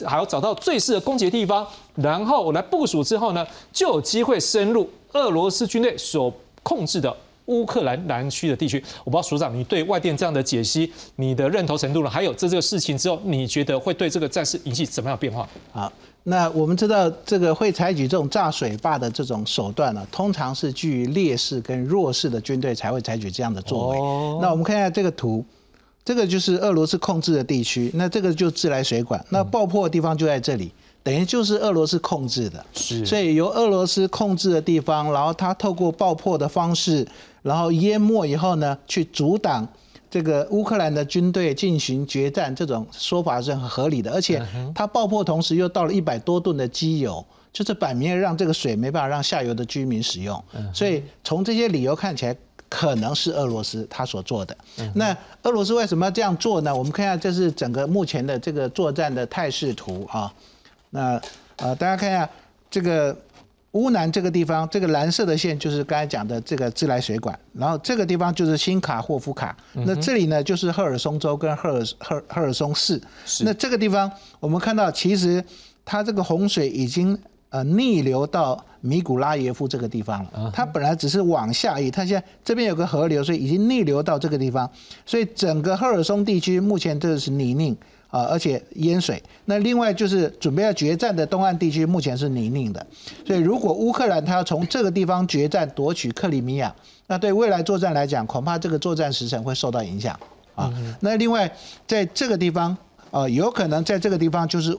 [0.06, 8.82] 还要找到最适合攻击的地方，然后我来部署之后呢，就有机会深入俄罗斯军队所控制的乌克兰南区的地区。
[9.04, 12.10] 我不知道署长，你对外电这样的解析，你的认同程度呢？
[12.10, 15.48] 还有这这个事情之后，你觉得会对这个战事引起怎么样的变化？
[15.72, 15.92] 好。
[16.24, 23.98] 那我们知道，这个会采取这种炸水坝的这种手段呢，通常是基于劣势跟弱势的军队才会采取这样的作为。
[24.40, 25.44] 那我们看一下这个图，
[26.06, 32.64] 这个就是俄罗斯控制的地区，那这个就自来水管，那爆破的地方就在这里，等于就是俄罗斯控制的。
[32.74, 37.08] 是，所以由俄罗斯控制的地方，然后它透过爆破的方式，
[37.42, 39.68] 然后淹没以后呢，去阻挡。
[40.12, 44.45] 这个乌克兰的军队进行决战，这种说法是很合理的，而且
[44.76, 50.43] 它爆破同时又到了一百多吨的机油，就是摆明让这个水没办法让下游的居民使用，
[50.74, 52.36] 所以从这些理由看起来，
[52.67, 54.58] 可能是俄罗斯他所做的。
[54.93, 56.76] 那俄罗斯为什么要这样做呢？
[56.76, 60.34] 我们看一下，这是整个目前的这个作战的态势图啊。
[60.89, 61.21] 那
[61.56, 62.30] 呃，大家看一下
[62.69, 63.15] 这个。
[63.74, 73.02] 乌南这个地方，这个蓝色的线就是刚才讲的这个自来水管，然后这个地方就是新卡霍夫卡，那这里呢就是赫尔松州跟赫尔赫赫尔松市。
[73.46, 75.42] 那这个地方我们看到，其实
[75.86, 77.18] 它这个洪水已经
[77.50, 80.52] 呃逆流到米古拉耶夫这个地方了。
[80.54, 84.70] 它本来只是往下移，它现在这边有个河流，所以已经逆流到这个地方，
[85.06, 87.78] 所以整个赫尔松地区目前这是泥泞。
[88.12, 89.19] 啊，而且淹水。
[89.45, 92.86] 那另外就是准备要决战的东岸地区，目前是泥泞的。
[93.26, 96.71] 所以如果乌克兰他要从这个地方决战夺取克里米亚，
[97.08, 100.15] 那对未来作战来讲，恐怕这个作战时程会受到影响。
[100.54, 101.52] 啊，那另外
[101.88, 102.78] 在这个地方，
[103.10, 104.78] 呃，有可能在这个地方就是。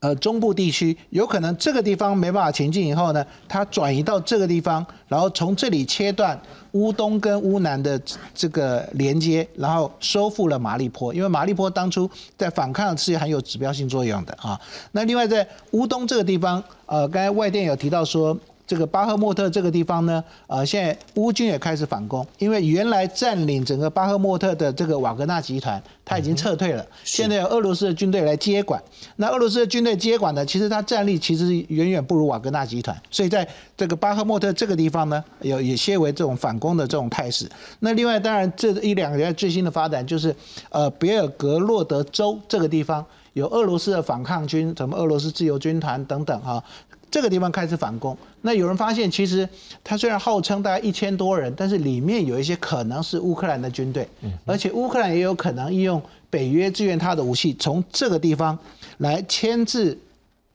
[0.00, 6.40] 呃，中部地区有可能这个地方没办法前进以后呢，它转移到这个地方，然后从这里切断
[6.72, 8.00] 乌东跟乌南的
[8.34, 11.12] 这个连接，然后收复了马利坡。
[11.12, 14.58] 因为马利坡当初在反抗是很有指标性作用的啊。
[14.92, 18.36] 那另外在乌东这个地方，呃，刚才外电有提到说。
[18.70, 28.80] 这个巴赫莫特这个地方呢，呃，现在乌军也开始反攻，因为原来占领整个巴赫莫特的这个瓦格纳集团，他已经撤退了，现在有俄罗斯的军队来接管。
[29.16, 33.44] 那俄罗斯的军队接管呢，其实他战力其实远远不如瓦格纳集团，所以在
[33.76, 37.50] 这个巴赫莫特这个地方呢，有有些为这种反攻的这种态势。
[37.80, 40.32] 那另外，当然这一两个月最新的发展就是，
[40.68, 46.62] 呃，别尔格洛德州这个地方有俄罗斯的反抗军，什么俄罗斯自由军团等等哈。
[47.10, 49.48] 这个地方开始反攻，那有人发现，其实
[49.82, 54.08] 他虽然号称大概一千多人，但是里面有一些可能是乌克兰的军队，
[54.46, 58.56] 而且乌克兰也有可能利用北约支援他的武器，从这个地方
[58.98, 59.98] 来牵制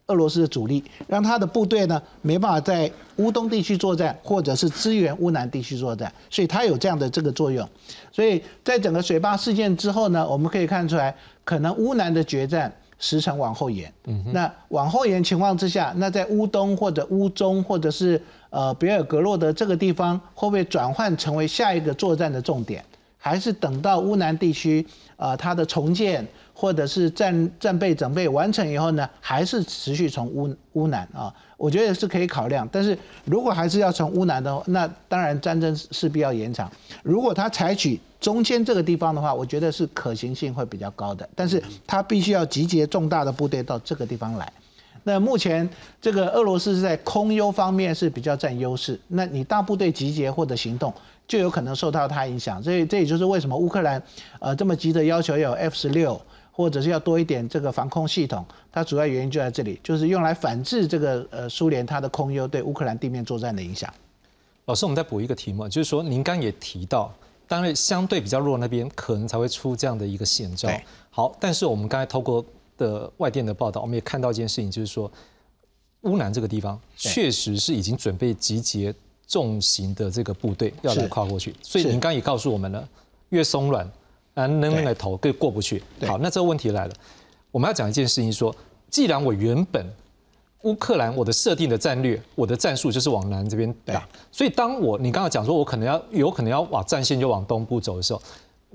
[0.08, 7.68] 俄罗斯的主力，让他的部队呢没办法在乌东地区作战，或者是支援乌南地区作战，所以他有这样的这个作用。
[8.12, 11.14] 所以在整个水坝事件之后呢，我们可以看出来，
[11.44, 12.74] 可能乌南的决战。
[12.98, 13.92] 时程往后延，
[14.32, 22.84] 那往后延情况之下，那在乌东或者乌中或者是呃别尔格洛德这个地方，会不会转换成为下一个作战的重点？
[23.26, 24.86] 还是等到乌南地区
[25.18, 31.34] 啊它的重建或者是战战备准备完成以后呢，还是持续从乌乌南啊？
[31.58, 32.70] 我觉得是可以考量。
[32.72, 36.72] 但是如果还是要从乌南的话，那当然战争势必要延长。
[37.02, 41.28] 如果他采取中间这个地方的话，我觉得是可行性会比较高的。
[41.36, 44.54] 但是他必须要集结重大的部队到这个地方来。
[45.04, 45.68] 那目前
[46.00, 50.94] 这个俄罗斯是在空优方面是比较占优势，那你大部队集结或者行动
[51.28, 54.02] 就有可能受到它影响，所以这也就是为什么乌克兰
[54.40, 56.20] 呃这么急着要求要有 F 十六，
[56.52, 63.92] 或者是要多一点这个防空系统，它主要原因就在这里，就是用来反制这个呃苏联它的空优对乌克兰地面作战的影响。
[64.66, 67.14] 老师，我们再补一个题目，就是说您刚也提到，
[67.48, 70.70] 当然相对比较弱那边可能才会出这样的一个险招。
[71.10, 72.44] 好，但是我们刚才透过。
[72.78, 75.10] 的外电的报道，我们也看到一件事情，就是说
[76.02, 78.94] 乌南这个地方确实是已经准备集结
[79.28, 81.56] 重型的这个部队要来跨过去。
[81.62, 82.88] 所以您刚也告诉我们了，
[83.30, 83.86] 越松软
[84.34, 85.82] 啊，能那个头更过不去。
[86.06, 86.94] 好，那这个问题来了，
[87.52, 88.56] 我们要讲一件事情，说
[88.90, 89.86] 既然我原本
[90.64, 98.22] 乌克兰我的设定的战略，我的战术就是往南这边打，所以当我你刚刚讲说我可能要有可能要往战线就往东部走的时候。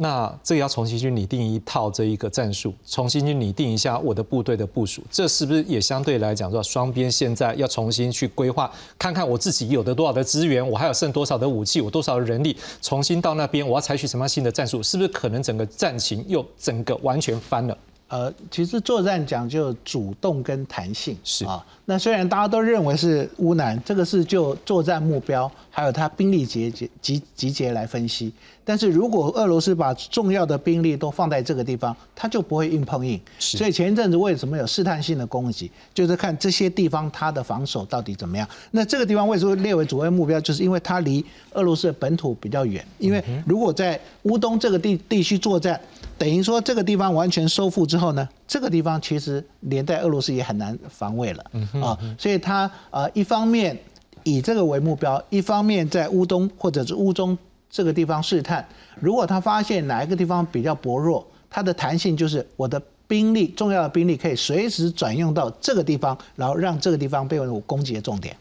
[0.02, 17.76] 那这个要重新去拟定一套这一个战术，重新去拟定一下我的部队的部署，这是不是也相对来讲说双边现在要重新去规划，看看我自己有的多少的资源，我还有剩多少的武器，我多少的人力，重新到那边我要采取什么样新的战术，是不是可能整个战情又整个完全翻了？
[18.08, 21.64] 呃，其实作战讲究主动跟弹性是啊。
[21.90, 28.32] 那虽然大家都认为是乌南，这个是就作战目标还有他兵力集结集集结来分析。
[28.64, 33.20] 但是如果俄罗斯把重要的兵力都放在这个地方，他就不会硬碰硬。
[33.40, 38.48] 所以前一阵子为什么有试探性的攻击，就是看这些地方它的防守到底怎么样。
[38.70, 41.24] 那这个地方为什么列为主要目标，就是因为它离
[41.54, 42.84] 俄罗斯的本土比较远。
[42.98, 45.80] 因为如果在乌东这个地地区作战，
[46.16, 51.44] 等于说这个地方完全收复之后呢，这个地方其实连带俄罗斯也很难防卫了
[51.82, 53.76] 啊，所以他呃一方面
[54.22, 57.36] 以这个为目标，一方面在乌东或者是乌中
[57.70, 58.64] 这个地方试探，
[59.00, 68.36] 如果他发现哪一个地方比较薄弱，它的弹性就是我的兵力重要的兵力可以随时转用到这个地方，然后让这个地方被我攻击的重点。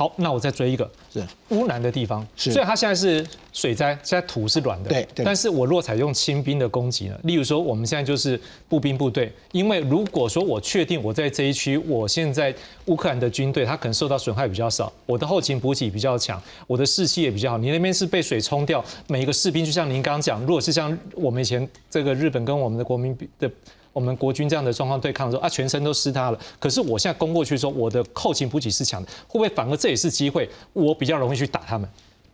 [0.00, 7.20] 好，那我再追一个，是乌南的地方，所以它现在是水灾，现在土是软的，对，但是我若采用轻兵的攻击呢？
[7.24, 12.54] 例如说，我们现在就是步兵部队，因为如果说我确定我在这一区，我现在
[12.86, 17.58] 乌克兰的军队它可能受到损害比较少，我的后勤补给比较强，我的士气也比较好。
[17.58, 23.50] 你那边是被水冲掉，每一个士兵就像您刚刚讲，如果是像我们以前这个日本跟我们的国民的。
[23.92, 26.38] 我们国军这样的状况对抗的时候啊，全身都湿塌了。
[26.58, 30.48] 可是我现在攻过去的时候，我的后勤补给是强的，会不会反而这也是机会？
[30.72, 31.88] 我比较容易去打他们。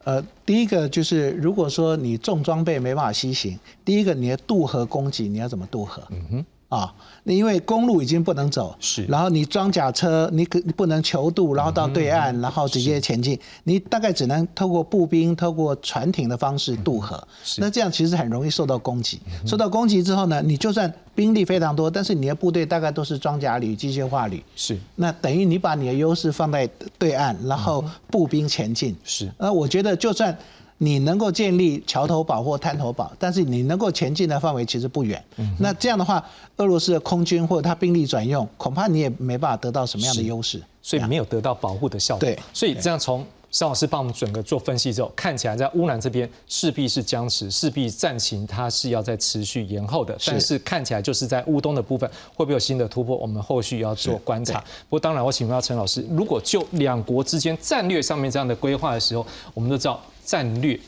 [0.05, 6.03] 呃，第一个就是如果说你重装备没办法西行，第一个你的渡河攻击你要怎么渡河？
[6.11, 6.47] 嗯哼。
[6.77, 17.21] 啊，那因为公路已经不能走，是，然后你装甲车你可不能求渡，然后到对岸，然后直接前进，你大概只能透过步兵、透过船艇的方式渡河。
[17.57, 19.19] 那这样其实很容易受到攻击。
[19.47, 24.79] 受到攻击之后呢，你就算兵力非常多，但是你的部队大概都是装甲旅、机械化旅，是。
[24.97, 28.95] 那等于你把你的优势放在对岸，然后步兵前进。
[29.03, 29.33] 是。
[29.39, 30.37] 那，我觉得就算。
[30.79, 35.23] 你能够建立桥头堡或滩头堡，但是你能够前进的范围其实不远。
[35.59, 36.23] 那这样的话，
[36.57, 40.63] 俄罗斯的空军或者他兵力转用，恐怕你也没办法得到什么样的优势。
[40.83, 42.21] 所以没有得到保护的效果。
[42.21, 50.17] 对，所以这样从邵老师帮我们整个做分析之后，看起来在乌兰这边势必是僵持，势必战情它是要在持续延后的。
[50.25, 54.61] 但是看起来就是在乌东的部分会不会有新的突破，我们后续要做观察。
[54.61, 60.01] 不过当然，我请问到陈老师，如果就两国之间战略上面这样的规划的时候，我们都知道。
[60.27, 60.79] 战略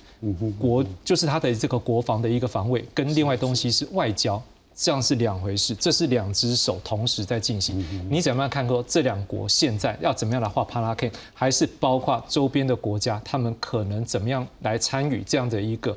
[0.58, 4.42] 国就是它的这个国防的一个防卫，跟另外东西是外交，
[4.74, 5.74] 这样是两回事。
[5.76, 7.82] 这是两只手同时在进行。
[8.10, 8.66] 你怎么样看？
[8.66, 15.96] 说这两国现在要怎么样来画帕拉 K，还是包括周边的国家，他们可能怎么样来参与这样的一个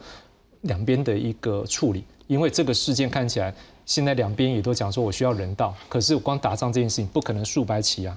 [0.62, 2.04] 两边的一个处理？
[2.28, 3.52] 因为这个事件看起来，
[3.86, 8.16] 现在两边也都讲说我需要人道，可是光打仗这件事情不可能数百起啊。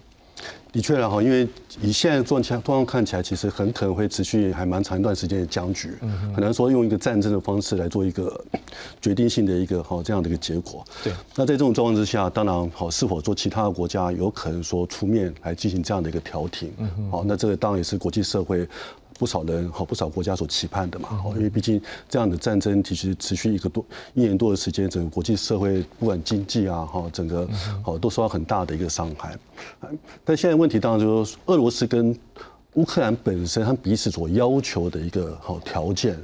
[0.74, 1.48] 的确然后因为
[1.80, 5.94] 以现在状况状况看起来，其实很可能会持续还蛮长一段时间的僵局，
[6.34, 8.44] 很难说用一个战争的方式来做一个
[9.00, 10.84] 决定性的一个好这样的一个结果。
[11.04, 11.12] 对。
[11.36, 16.72] 那在这种状况之下，当然好是否做其他的国家有可能说出面来进行这样的一个调停？
[17.08, 18.68] 好，那这个当然也是国际社会。
[19.18, 27.48] 不少人和不少国家所期盼的嘛，因为毕竟这样的战争其实持续一个多一年多的时间，整个国际社会不管经济啊，哈，整个
[27.82, 29.36] 好都受到很大的一个伤害。
[30.24, 32.16] 但现在问题当然就是说，俄罗斯跟
[32.74, 36.16] 乌克兰本身他们彼此所要求的一个好条件。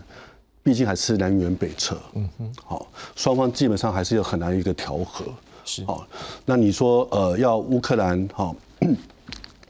[0.62, 1.98] 毕竟还是南辕北辙。
[2.14, 5.24] 嗯哼，好，双方基本上还是有很难一个调和。
[5.64, 6.06] 是好，
[6.44, 8.54] 那你说呃，要乌克兰好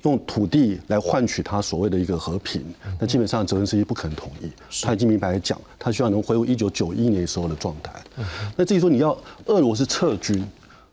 [0.03, 2.65] 用土地来换取他所谓的一个和平，
[2.99, 4.51] 那基本上泽连斯基不可能同意。
[4.83, 7.93] 他已经明白讲，他希望能恢复一九九一年时候的状态。
[8.57, 10.43] 那至于说你要俄罗斯撤军，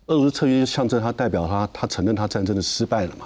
[0.07, 3.25] 俄罗斯撤军象征他代表他他承认他战争的失败了嘛？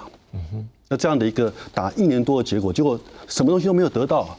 [0.88, 4.36] 那这样的一个打一年多的结果，结果什么东西都没有得到，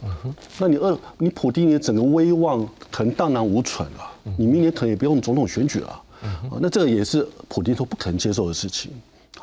[0.60, 5.90] 那你俄你普京的整个威望可能荡然无存了，你明年可能也不用总统选举了，
[6.22, 8.92] 啊那这个也是普京说不可能接受的事情。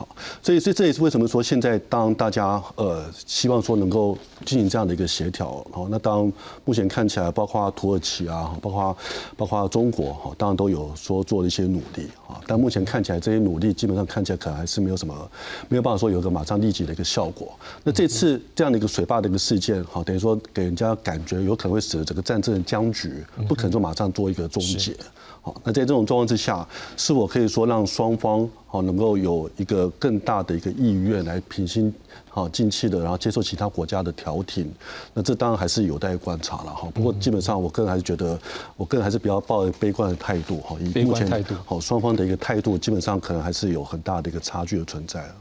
[0.01, 0.09] 好，
[0.43, 6.33] 所以这这也是为什么说现在当大家呃希望说能够进行这样的一个协调，好，那当
[6.65, 8.97] 目前看起来包括土耳其啊，包括
[9.37, 15.31] 包括中国哈，当然都有说做了一些努力啊，但目前看起来这些努力基本上看起来可能还是没有什么
[15.69, 17.53] 没有办法说有一个马上立即的一个效果。
[17.85, 24.97] 那这次这样的一个水坝的一个事件，好，等于说给人家感觉有可能会使得整个战争的僵局不可能说马上做一个终结。
[25.43, 26.67] 好，那在这种状况之下，
[26.97, 31.93] 是否可以说让双方好能够有一个更大的一个意愿来平心
[32.29, 34.71] 好静气的，然后接受其他国家的调停？
[35.15, 36.89] 那这当然还是有待观察了哈。
[36.93, 38.39] 不过基本上，我个人还是觉得，
[38.77, 40.77] 我个人还是比较抱悲观的态度哈。
[40.79, 45.35] 以悲目前观态度好双方的一个态度，基本上可能还是有很大的一个差距的存在了。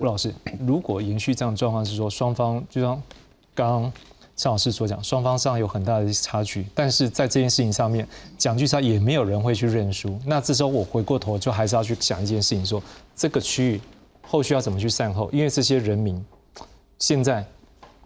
[0.00, 0.34] 吴老师，
[0.66, 3.00] 如果延续这样的状况，是说双方就像
[3.54, 3.92] 刚刚
[4.36, 8.06] 尚老师所讲，双方上有很大的差距，但是在这件事情上面，
[8.36, 10.18] 讲句实话，也没有人会去认输。
[10.26, 12.82] 那这时候我回过头，就还是要去想一件事情说
[13.14, 13.80] 这个区域
[14.20, 16.22] 后续要怎么去善后，因为这些人民
[16.98, 17.42] 现在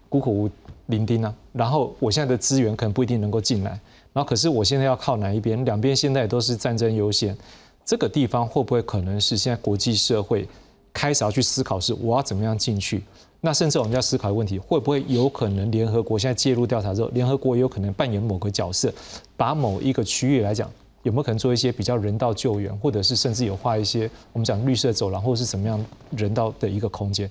[0.07, 0.49] 孤苦无
[0.87, 3.71] 伶仃啊，然后我现在的资源可能不一定能够进来，
[4.13, 5.65] 然后可是我现在要靠哪一边？
[5.65, 7.37] 两边现在都是战争优先，
[7.83, 10.47] 这个地方会不会可能是现在国际社会
[10.93, 13.03] 开始要去思考，是我要怎么样进去？
[13.43, 18.93] 那甚至我们要思考的问题，会不会有可能联合国现在介入调查之后，联合国也有可能扮演某个角色，
[19.35, 20.69] 把某一个区域来讲，
[21.01, 25.83] 有没有可能做一些比较人道救援，或者是甚至有画一些我们讲绿色走廊，或是怎么样
[26.15, 27.27] 人道的一个空间？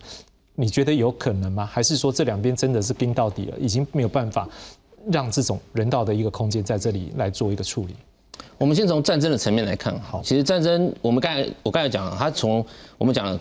[0.56, 1.64] 你觉得有可能吗？
[1.64, 4.48] 还是说这两边真的是冰到底了，已经没有办法
[5.12, 7.94] 让这种人道的一个空间在这里来做一个处理？
[8.58, 12.66] 我们先从战争的层面来看，好，其实战争我们刚才我刚才讲了，它从
[12.98, 13.38] 我们讲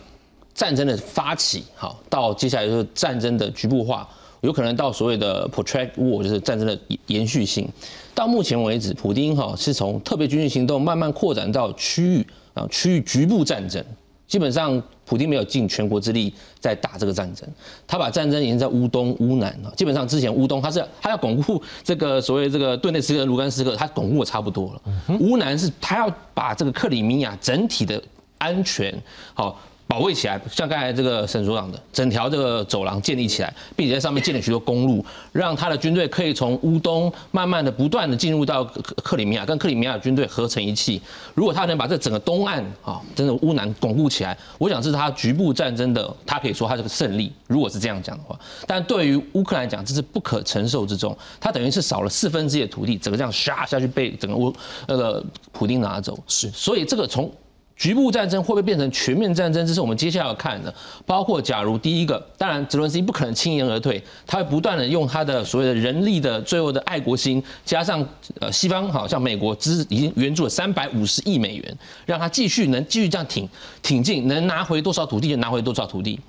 [0.60, 4.06] 战争的发起，好，到接下来就是战争的局部化，
[4.42, 7.66] 有可能到所谓的 protract war，就是战争的延续性。
[8.14, 13.82] 到目前为止，普丁哈是从特别军事行动慢慢扩展到区域啊区域局部战争，
[14.28, 17.48] 基本上普丁没有尽全国之力在打这个战争，
[17.88, 24.82] 他把战争延在乌东、乌南啊，基本上之前乌东他是他要巩固这个所谓这个顿内茨克、卢甘斯克，他巩固的差不多了。
[25.22, 28.04] 乌南是他要把这个克里米亚整体的
[28.40, 28.94] 安全
[29.34, 29.58] 好。
[29.90, 41.02] 保卫起来，像刚才这个沈所长的，整条这个走廊建立起来，并且在上面建了许多公路，让他的军队可以从乌东慢慢的、不断的进入到克克里米亚，跟克里米亚军队合成一气。
[41.34, 47.34] 如果他能把这整个东岸啊，真的乌南巩固起来，我想这是他局部战争的，他可以说他是个胜利。
[47.48, 51.18] 如果是这样讲的话，但对于乌克兰来讲，这是不可承受之重。
[51.40, 54.54] 他等于是少了四分之一的土地，整个这样唰下去被整个乌
[54.88, 56.16] 那个普丁拿走。
[56.28, 57.32] 是，所以这个从
[57.80, 59.66] 局部战争会不会变成全面战争？
[59.66, 60.72] 这是我们接下来要看的。
[61.06, 68.06] 包括假如第一个，当然泽伦斯基不可能轻言而退，他会不断的用他的所谓的人力的最后的爱国心，加上
[68.42, 73.48] 呃西方好像美国资已经援助了三百五十亿美元，让他继续能继续这样挺
[73.82, 76.20] 挺进，能拿回多少土地就拿回多少土地。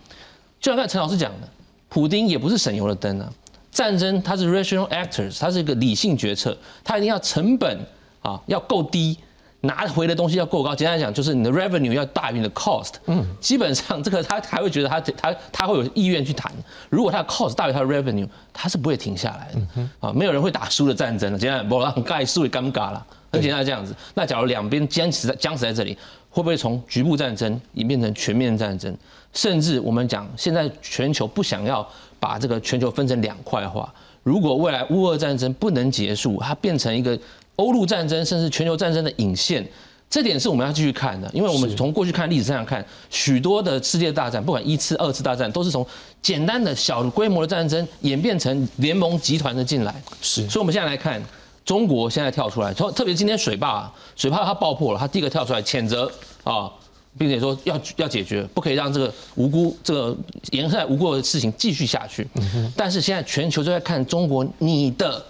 [0.61, 1.49] 就像刚才陈老师讲的，
[1.89, 3.29] 普丁也不是省油的灯啊。
[3.73, 7.77] 战争它是 rational actors，它是一个理性决策，它一定要成本
[8.23, 9.19] 啊要够低。
[9.63, 12.95] 拿回的东西要够高，简单来讲就是你的 revenue 要大于你的 cost。
[13.07, 16.51] 嗯，基本上这个他还会觉得他他他会有意愿去谈。
[16.89, 19.61] 如果他的 cost 大于他的 revenue，他是不会停下来的。
[20.01, 23.95] 啊，没有人会打输的战争的，简单不让盖输也尴尬了，很简单这样子。
[24.15, 25.93] 那假如两边僵持在僵持在这里，
[26.31, 28.97] 会不会从局部战争演变成全面战争？
[29.35, 31.87] 甚至我们讲现在全球不想要
[32.19, 33.93] 把这个全球分成两块化。
[34.23, 37.19] 如果未来乌俄战争不能结束，它变成一个。
[37.61, 39.63] 欧陆战争甚至全球战争的引线，
[40.09, 45.87] 这点是我们要继续看的，因为我们从过去看历史上看，许多的世界大战，不管一次、二次大战，都是从
[46.23, 49.95] 简单的小规模的战争演变成联盟集团的进来。
[50.23, 51.23] 是，所以我们现在来看，
[51.63, 56.11] 中国现在跳出来，特别今天水坝，水坝它爆破了，它第一个跳出来谴责
[56.43, 56.73] 啊，
[57.19, 60.17] 并且说要要解决，不可以让这个无辜这个
[60.53, 62.27] 沿海无辜的事情继续下去。
[62.75, 65.23] 但是现在全球都在看中国，你的。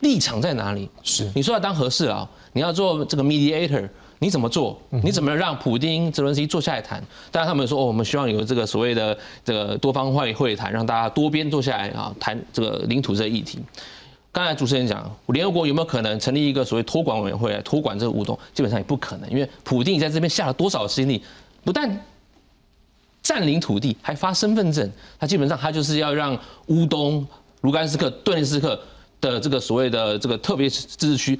[0.00, 0.88] 立场在哪里？
[1.02, 3.88] 是你说要当和事佬，你要做这个 mediator，
[4.18, 4.78] 你怎么做？
[5.02, 7.02] 你怎么让普丁、泽伦斯基坐下来谈？
[7.30, 13.58] 当然他们说，哦，我们希望有这个所谓的这个多方会会谈，让大家多边坐下来啊，谈这个领土这个议题。
[14.32, 18.38] 刚才主持人讲，联合国有没有可能成立一个所谓托管委员会来托管这个乌东？
[18.52, 21.22] 基本上也不可能，因为普丁在这边下了多少心力，
[21.64, 22.04] 不但
[23.22, 27.26] 占领土地，还发身份证，他基本上他就是要让乌东、
[27.62, 28.78] 卢甘斯克、顿涅斯克
[29.30, 31.38] 的这个所谓的这个特别自治区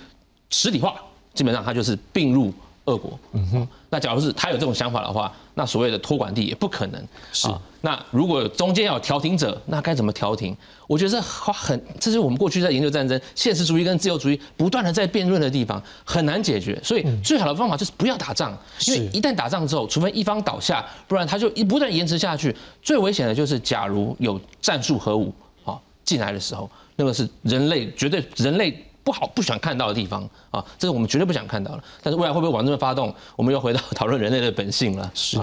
[0.51, 0.95] 实体化，
[1.35, 2.53] 基本上它就是并入
[2.85, 3.19] 俄国。
[3.33, 7.09] 嗯哼，那假如是他有这种想法的话，那所谓的托管地也不可能。
[7.33, 7.49] 是。
[7.81, 10.57] 那如果中间要有调停者，那该怎么调停？
[10.89, 16.81] 我觉得这花很，这是我们过去在研究战争、现实主义跟自由主义不断的在辩论的地方，很难解决。
[16.83, 18.57] 所以最好的方法就是不要打仗，
[18.87, 22.55] 因为一旦打仗之后，除非一方倒下，不然他就一不断延迟下去。
[22.83, 25.33] 最危险的就是假如有战术核武
[25.65, 31.83] 啊进来的时候，那个是人类绝对人类不好不想看到的地方啊，这是我们绝对不想看到的。
[32.03, 33.15] 但是未来会不会往这边发动？
[33.37, 35.11] 我们又回到 讨论人类的本性了。
[35.15, 35.39] 是。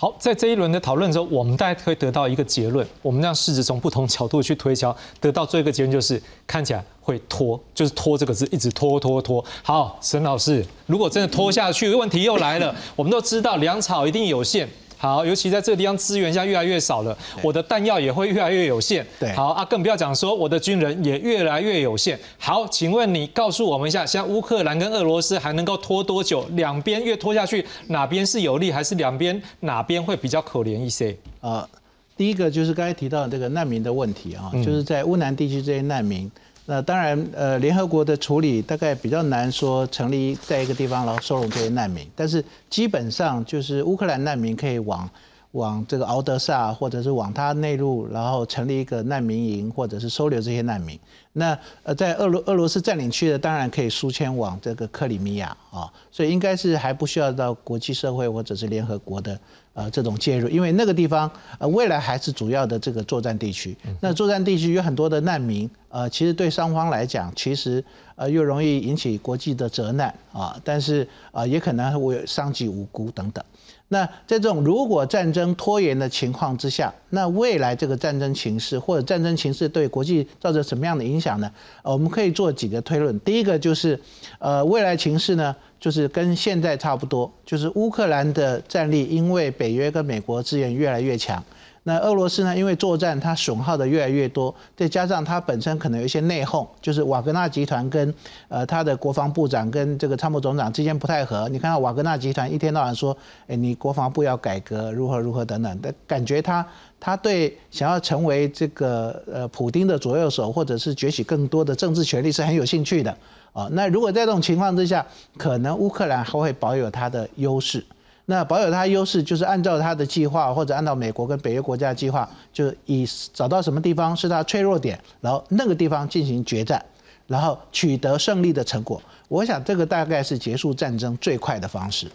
[0.00, 2.86] 好，在这一轮的讨论之后，我们大家可以得到一个结论。
[3.02, 9.44] 我们让试着从不同角度去推敲，得到最后一个结论就是看起来会拖，就是拖这个字一直拖拖拖。
[9.62, 12.72] 好，沈老师，如果真的拖下去，问题又来了。
[12.94, 14.68] 我们都知道粮草一定有限。
[14.98, 19.06] 好，尤其在这个地方资源现在越来越少了，我的弹药也会越来越有限。
[19.20, 22.18] 对，好啊，更不要讲说我的军人也越来越有限。
[22.36, 26.44] 好，请问你告诉我们一下，像乌克兰跟俄罗斯还能够拖多久？
[26.54, 31.16] 两边越拖下去，哪边是有利，还是两边哪边会比较可怜一些？
[31.40, 31.68] 啊，
[32.16, 36.28] 第一个就是刚才提到这个难民的问题啊，就是在乌南地区这些难民。
[36.70, 42.06] 那当然，呃，联合国的处理大概比较难说成立在一个地方，然后收容这些难民。
[42.14, 45.08] 但是基本上就是乌克兰难民可以往
[45.52, 51.00] 往这个敖德萨，或者是往他内陆，然后成立一个难民营，或者是收留这些难民。
[51.32, 59.40] 那呃，在俄罗俄罗斯占领区的，当然可以输迁往这个克里米亚啊，所以应该是还不需要到国际社会或者是联合国的。
[59.78, 63.76] 呃，这种介入，因为那个地方呃，未来还是主要的这个作战地区。
[64.00, 67.84] 那作战地区有很多的难民，呃，其实对双方来讲，其实
[68.16, 73.44] 呃又容易引起国际的责难啊，但是啊，也可能会伤及无辜等等。
[73.90, 81.50] 那在这种如果战争拖延的情况之下，那未来这个战争情势或者战争情势对国际造成什么样的影响呢？
[81.82, 83.18] 呃我们可以做几个推论。
[83.20, 83.98] 第一个就是，
[84.40, 91.42] 呃，未来情势呢，就是跟现在差不多，就是乌克兰的战力因为北约跟美国资源越来越强。
[91.84, 92.54] 那俄罗斯呢？
[92.54, 98.12] 因为作战它损耗的越来越多，再加上它本身可能有一些内讧，就是瓦格纳集团跟
[98.48, 101.48] 呃他的国防部长跟这个参谋总长之间不太合。
[101.48, 103.16] 你看到瓦格纳集团一天到晚说，
[103.46, 106.66] 哎，你国防部要改革，如何如何等等的，感觉他
[107.00, 113.16] 他对想要成为这个呃普丁的左右手，或者是崛起更多的政治权力是很有兴趣的
[113.52, 113.68] 啊。
[113.72, 115.04] 那如果在这种情况之下，
[115.36, 117.84] 可能乌克兰还会保有它的优势。
[118.26, 126.84] 那保有它优势，就是按照它的计划，或者按照美国跟北约国家的计划，就以找到什么地方是它脆弱点，然后那个地方进行决战，
[127.26, 129.00] 然后取得胜利的成果。
[129.28, 132.06] 我想这个大概是结束战争最快的方式。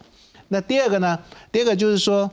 [0.49, 1.17] 那第二个呢？
[1.51, 2.29] 第二个就是说，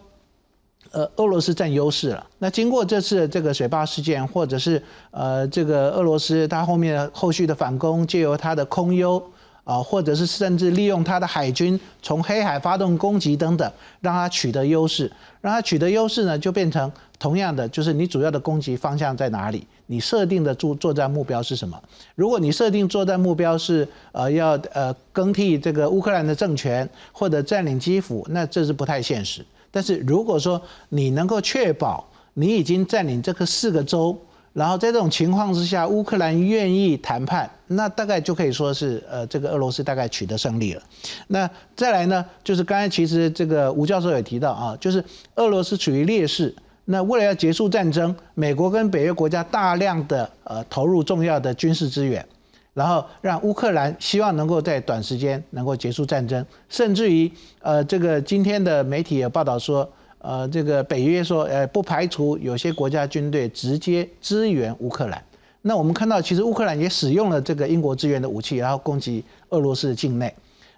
[0.90, 2.26] 呃，俄罗斯占优势了。
[2.38, 9.22] 那经过这次这个水坝事件，或者是呃这个俄罗斯它后面后续的反攻，借由它的空优。
[9.62, 19.64] 啊，或者是甚至利用它的海军从黑海发动攻击等等，让它取得优势，让它取得优势呢，就变成同样的，就是你主要的攻击方向在哪里？
[19.86, 21.80] 你设定的作作战目标是什么？
[22.16, 29.44] 如果你设定作战目标是呃要呃更替这个乌克兰的政权或者占领基辅，那这是不太现实。
[29.70, 34.18] 但是如果说你能够确保你已经占领这个四个州。
[34.52, 40.82] 然后在这种情况之下，乌克兰愿意谈判，那大概就可以说是，呃，这个俄罗斯大概取得胜利了。
[41.28, 45.02] 那再来呢，就是刚才其实这个吴教授也提到啊，就是
[45.36, 46.52] 俄罗斯处于劣势。
[46.86, 52.26] 那为了要结束战争，美国跟北约国家大量的呃投入重要的军事资源，
[52.74, 59.88] 然后让乌克兰希望能够在短时间能够结束战争，甚至于呃这个今天的媒体也报道说。
[60.22, 65.24] 呃，这个北约说，呃，不排除有些国家军队直接支援乌克兰。
[65.62, 70.30] 那我们看到，其实乌克兰也使用了这个英国支援的武器，然后攻击俄罗斯的境内。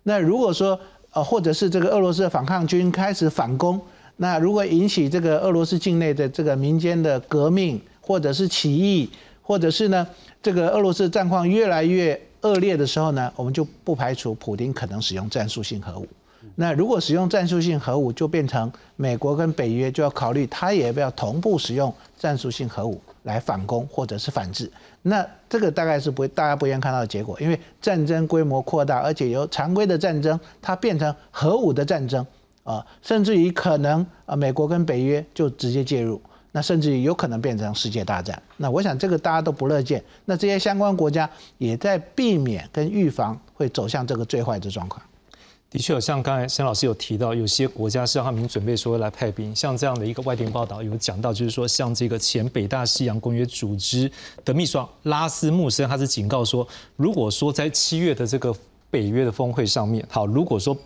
[0.04, 0.78] 那如果说，
[1.12, 3.80] 呃，或者是这个俄罗斯的反抗军开始反攻，
[4.18, 9.10] 那如果引起这个俄罗斯境内的这个民间的革命，或者是起义，
[9.52, 10.06] 或者是呢，
[10.42, 16.08] 这个俄罗斯战况越来越恶劣的时候呢，我们就不排除普京可能使用战术性核武。
[16.54, 24.72] 那如果使用战术性核武，就变成美国跟北约就要考虑，他也要不要同步使用战术性核武来反攻或者是反制。
[25.02, 32.26] 那这个大概是不大家不愿看到的结果，因为战争规模扩大，而且由常规的战争它变成核武的战争
[32.64, 36.18] 啊，甚至于可能啊美国跟北约就直接介入。
[36.52, 38.40] 那甚至有可能变成世界大战。
[38.58, 40.02] 那我想这个大家都不乐见。
[40.26, 41.28] 那这些相关国家
[41.58, 45.02] 也在避免跟预防会走向这个最坏的状况。
[45.70, 54.10] 的确，像刚才沈老师有提到，有些国家是让他们准备说来派兵，像这样的一个外电报道有讲到，就是说像这个前北大西洋公约组织
[54.44, 58.54] 的秘书长拉斯穆森，他是警告说，如果说在七月的这个
[58.90, 60.76] 北约的峰会上面，好，如果说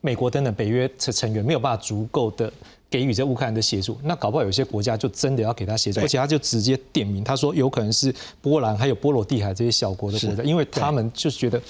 [0.00, 2.52] 美国等等北约成成员没有办法足够的
[2.92, 11.60] 给予这乌克兰的协助，那搞不好有些国家就真的要给他协助，而且他就直接点名，他说有可能是波兰还有波罗的海这些小国的国家，因为他们就是觉得。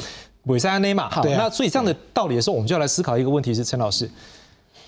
[0.46, 4.10] 韦塞安内嘛，好，那所以这样的道理的时候，我们就要来思考一个问题：是陈老师，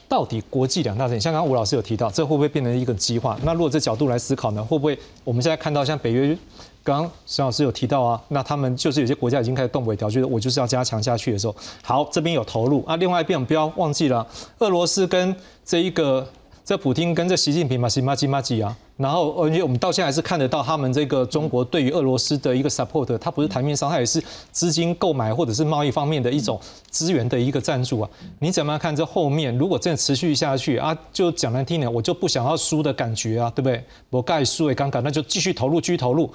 [0.09, 3.39] 到底国际两大阵，像刚刚吴老师有提到，这会不会变成一个激化？
[3.45, 6.37] 那如果这角度来思考呢，会不会我们现在看到像北约，
[6.85, 14.25] 刚刚沈老师有提到啊，那他们就是有些国家已经开始动尾条，觉得我就是要加强下去的时候，好，这边有投入啊，另外一边不要忘记了，
[14.59, 16.25] 俄罗斯跟这一个。
[16.67, 24.19] 这普京跟这习近平嘛，西马吉马吉啊，然后而且我们到现在还是看得到他们这个中国对于俄罗斯的一个 support，它不是台面上，它也是
[24.51, 26.59] 资金购买或者是贸易方面的一种
[26.89, 28.09] 资源的一个赞助啊。
[28.39, 33.85] 你怎么样看这后面如果真的持续下去啊，就讲难听点，我就不想要输的感觉啊，对不对？
[34.09, 36.33] 我盖输也尴尬，那就继续投入，继续投入，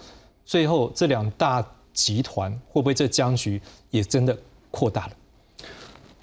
[0.50, 4.36] 最后这两大集团会不会这僵局也真的
[4.72, 5.14] 扩大了？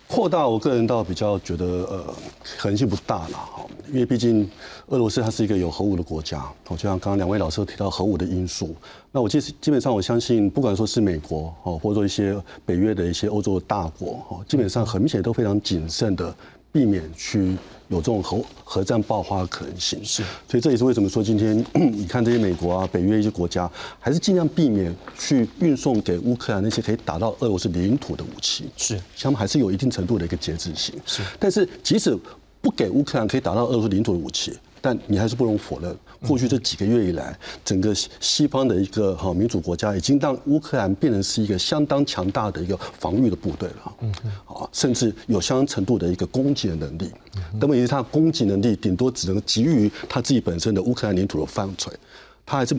[0.08, 2.14] 扩大，我个人倒比较觉得，呃，
[2.58, 4.50] 可能性不大了哈，因为毕竟
[4.88, 8.74] 俄罗斯它是一个有核武的国家，哦，就像刚刚两位老师提到核武的因素，
[9.12, 16.34] 那我其实基本上我相信，不管说是美国哦，或者说一些北约的一些欧洲的大国哦，基本上很明显都非常谨慎的
[16.72, 17.56] 避免去。
[17.88, 23.70] 有这种核核战爆发的可能性，是，所以这也是为什么说今天 你看这些美国啊、北约一些国家，
[24.00, 32.18] 还是尽量避免去运送给乌克兰那些可以打到俄罗斯领土的武器，是，他们还是有一定程度的一个节制性，是，但是即使
[32.60, 34.56] 不给乌克兰可以打到俄罗斯领土的武器。
[34.78, 35.96] 但你还是不容否认，
[36.26, 44.12] 过去这几个月以来，整个西方的一个哈民主国家已经让乌克兰变成是一个相当强大的一个防御的部队了，嗯
[44.46, 47.10] 啊，甚至有相当程度的一个攻击的能力。
[47.60, 51.74] 那么，也是他攻击能力顶多只能给予他自己本身的乌克兰领土的范围，
[52.44, 52.76] 他还是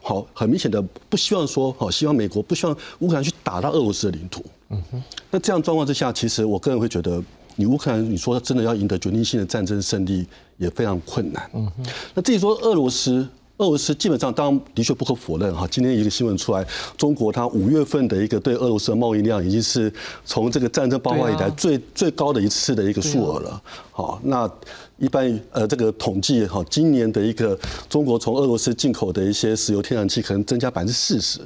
[0.00, 4.44] 好很明显的不希望说，好希望美国不希望乌克兰去打到俄罗斯的领土。
[4.68, 7.22] 嗯哼，那这样状况之下，其实我个人会觉得。
[7.60, 11.50] 你乌克兰，你说真的要赢得决定性的战争胜利也非常困难。
[11.52, 11.84] 嗯哼。
[12.14, 15.68] 那至于说俄罗斯，俄罗斯基本上当然的确不可否认哈。
[15.70, 19.92] 今天一个新闻出来，中国它五月份的一个对俄罗斯的贸易量已经是
[20.24, 23.62] 从这个战争爆发以来最最高的一次的一个数额了。
[23.92, 24.50] 好，那
[24.96, 27.58] 一般呃这个统计哈，今年的一个
[27.90, 31.40] 中国从俄罗斯进口的一些石油天然气可能增加百分之四十。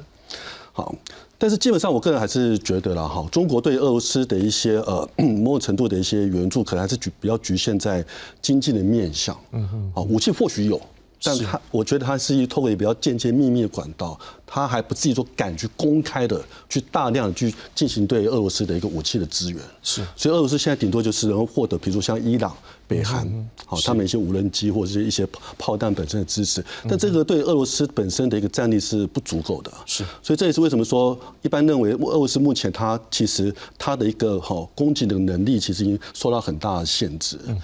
[0.71, 0.95] 好。
[1.37, 8.03] 但是基本上，我个人还是觉得啦，哈，中国对俄罗斯的一些呃 某种程度的一些援助，可能还是局比较局限在
[8.41, 9.37] 经济的面向。
[9.51, 10.79] 嗯哼，啊，武器或许有，
[11.21, 19.59] 但他我觉得他是透过比较间接秘密的管道，他还不至于说敢去公开的去大量去进行对俄罗斯的一个武器的支援。
[19.83, 22.55] 是，所以俄罗斯现在顶多就是能够获得，比如说像伊朗。
[22.87, 25.27] 北韩，好，他们一些无人机或者是一些
[25.57, 29.71] 炮弹本身的支持，但这个对俄罗斯本身的一个战力是不足够的。
[29.85, 37.39] 是，所以这也是为什么说一般认为俄罗斯目前它其实它的一个好攻击的能力其实已经受到很大的限制。
[37.47, 37.57] 嗯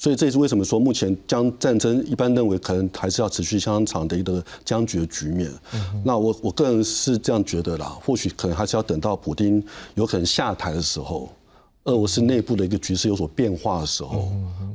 [0.00, 5.50] 所以这也是为什么说目前将战争一般认为可能还是要持续相当长的一个僵局的局面。
[5.74, 9.60] 嗯那我我个人是这样觉得啦，或许可能还是要等到普京
[9.96, 11.28] 有可能下台的时候。
[11.88, 14.30] 俄罗斯内部的一个局势有所变化的时候，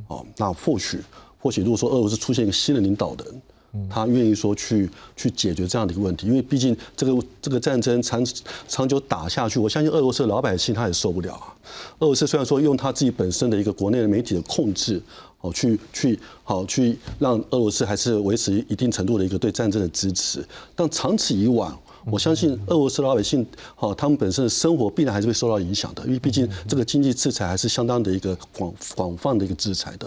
[0.08, 1.00] 哦，那或许
[1.38, 8.20] 或许如果说俄罗斯出现一个新的领导人，他愿意说去去解决这样的一个问题，因为毕竟这个这个战争长
[8.66, 11.54] 长久打下去，我相信俄罗斯的老百姓他也受不了啊。
[12.00, 15.00] 俄罗斯虽然说用他自己本身的一个国内的媒体的控制，
[15.40, 20.44] 哦，去去好去让俄罗斯还是维持一定程度的一个对战争的支持，
[20.74, 21.78] 但长此以往。
[22.10, 30.06] 我相信俄罗斯老百姓，哈，他们本身的生活必然还是会受到影响的，因为毕竟这个经济制裁还是相当的一个广广泛的一个制裁的。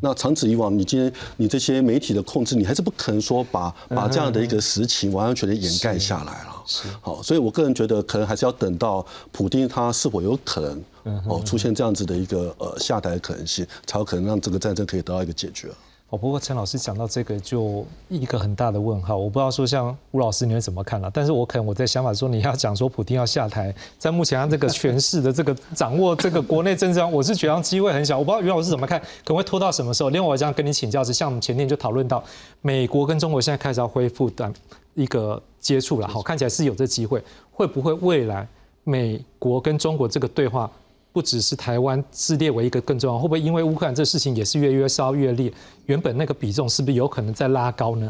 [0.00, 6.62] 那长此以往，你今天你这些媒体的控制，你还是不可能说把把这样的一个实情完完全全掩盖下来了。
[6.66, 10.84] 是，好，所以我个人觉得，可能还是要等到普京他是否有可能
[11.26, 15.68] 哦出现这样子的一个呃下台的可能性，才有可能让这个战争可以得到一个解决。
[16.10, 21.10] 哦，不过陈老师讲到这个，就一个很大的问号，我不知道说像吴老师你会怎么看了？
[21.12, 28.18] 但是我可能我在想法说，你要讲说普京要下台，在目前他这个权势的这个掌握这个国内政治上，我是觉得机会很小。
[28.18, 30.08] 我不知道袁老师怎么看，可能会拖到什么时候？
[30.08, 32.24] 另外，我想跟你请教是，像我们前天就讨论到，
[32.62, 34.50] 美国跟中国现在开始要恢复的
[34.94, 38.48] 一个接触了，好，看起来是有这机会，会不会未来
[38.82, 40.70] 美国跟中国这个对话
[41.12, 45.52] 不只是台湾是列为一个更重要，会不会因为乌克兰这事情也是越越烧越烈，
[45.86, 48.08] 原本那个比重是不是有可能再拉高呢？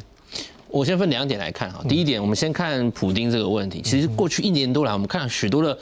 [0.68, 1.82] 我先分两点来看哈。
[1.88, 3.80] 第一点，我们先看普丁这个问题。
[3.80, 5.78] 其实过去一年多来，我们看了许多的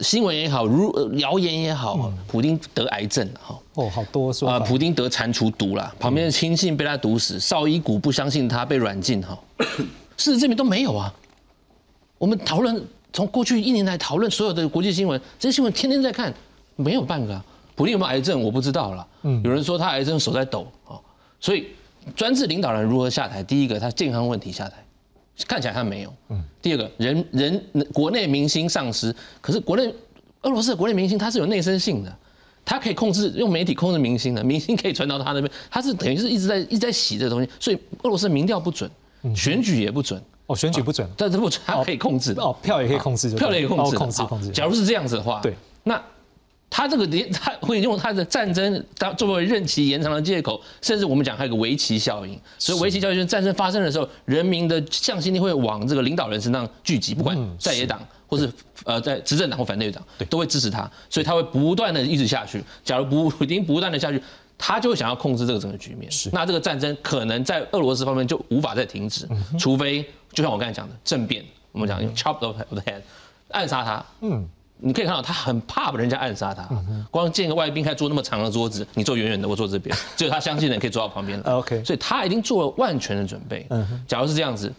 [0.00, 3.58] 新闻也好，如谣言也好，普丁得癌症了哈。
[3.74, 9.36] 哦，好多说啊，普丁得蟾蜍毒了，旁边的亲信被他毒死，绍伊古不相信他被软禁哈。
[10.16, 11.12] 事实证明都没有啊。
[12.16, 12.80] 我们讨论
[13.14, 16.34] 从过去一年来讨论所有的国际新闻，这些新闻天天在看，
[16.74, 17.42] 没有半个啊。
[17.76, 19.06] 普利有没有癌症我不知道了。
[19.22, 20.98] 嗯，有人说他癌症手在抖啊，
[21.38, 21.68] 所以
[22.16, 23.40] 专制领导人如何下台？
[23.40, 24.84] 第一个，他健康问题下台，
[25.46, 26.12] 看起来他没有。
[26.30, 26.44] 嗯。
[26.60, 29.94] 第二个，人人国内明星丧失，可是国内
[30.42, 32.12] 俄罗斯的国内明星他是有内生性的，
[32.64, 38.90] 他可以控制用媒体控制明星的，明星可以传到他那边，他是等于是一直在一直在洗这个东西，所以俄罗斯民调不准，
[39.36, 40.20] 选举也不准。
[40.46, 42.42] 哦，选举不准，但是不准，他可以控制的。
[42.42, 44.50] 哦，票也可以控制，票也可以控制，控制控制。
[44.50, 45.98] 假如是这样子的话，对，那
[46.68, 52.38] 他这个连他会用他的战争当作为任期延长的借口，甚至我们讲还有个围棋效应。
[52.58, 58.52] 所以围棋效应就是战争发生的时候，人民的向心力会往这个领导人身上聚集，不管在野党或是
[58.84, 62.62] 呃在执政党或反对党，都会支持他，所以他会不断的一直下去。
[62.84, 64.22] 假如不已经不断的下去。
[64.56, 69.28] 他就会想要控制这个整个局面，是那这个战争可能在俄罗斯方面就无法再停止，
[69.58, 73.00] 除非就像我刚才讲的政变，我们讲用 chop off the head
[73.50, 74.46] 暗杀他，嗯，
[74.78, 76.68] 你可以看到他很怕人家暗杀他，
[77.10, 83.64] 光见个外宾，还坐那么长的桌子，你坐远远的，我坐这边，只有他相信的人可以坐到旁边来，OK，所以他已经做了万全的准备。
[83.70, 84.72] 嗯，假如是这样子，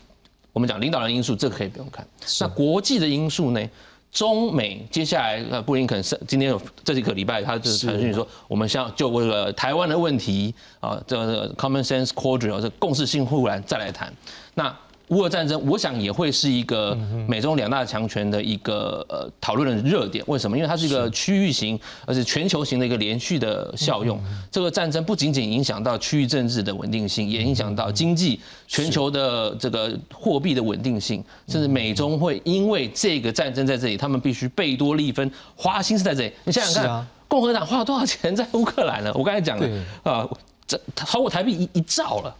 [0.52, 2.06] 我们讲领导人因素，这个可以不用看，
[2.42, 3.70] 那国际的因素呢？
[4.12, 14.14] 中美接下来呃，布林肯是今天有这几个礼拜，他就是传讯说，我们像就为了台湾的问题啊，这个 common sense cordial 这共识性护栏再来谈。
[14.54, 14.74] 那
[15.10, 16.98] 乌俄战争，我想也会是一个
[17.28, 20.24] 美中两大强权的一个呃讨论的热点。
[20.28, 20.58] 为什么？
[20.58, 24.20] 因为它是一个区域型，而且全球型的一个连续的效用。
[24.52, 36.34] 这个战争不仅仅影响到区域政治的稳定性，也影响到经济、全球的这个货币的稳定性，甚至美中会因为这个战争在这里，他们必须贝多利分花心思在这里。
[36.46, 39.12] 你想想看，共和党花了多少钱在乌克兰呢？
[39.14, 39.70] 我刚才讲了
[40.04, 40.28] 啊，
[40.66, 42.36] 这超过台币一一兆了。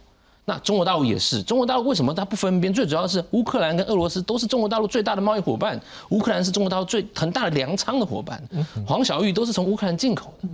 [0.48, 2.72] 那中国大陆也是，中国大陆为什么它不分边？
[2.72, 5.78] 最主要是乌克兰跟俄罗斯都是中国大陆最大的贸易伙伴，
[6.10, 8.40] 乌克兰是中国大陆最很大的粮仓的伙伴，
[8.86, 10.48] 黄小玉都是从乌克兰进口的。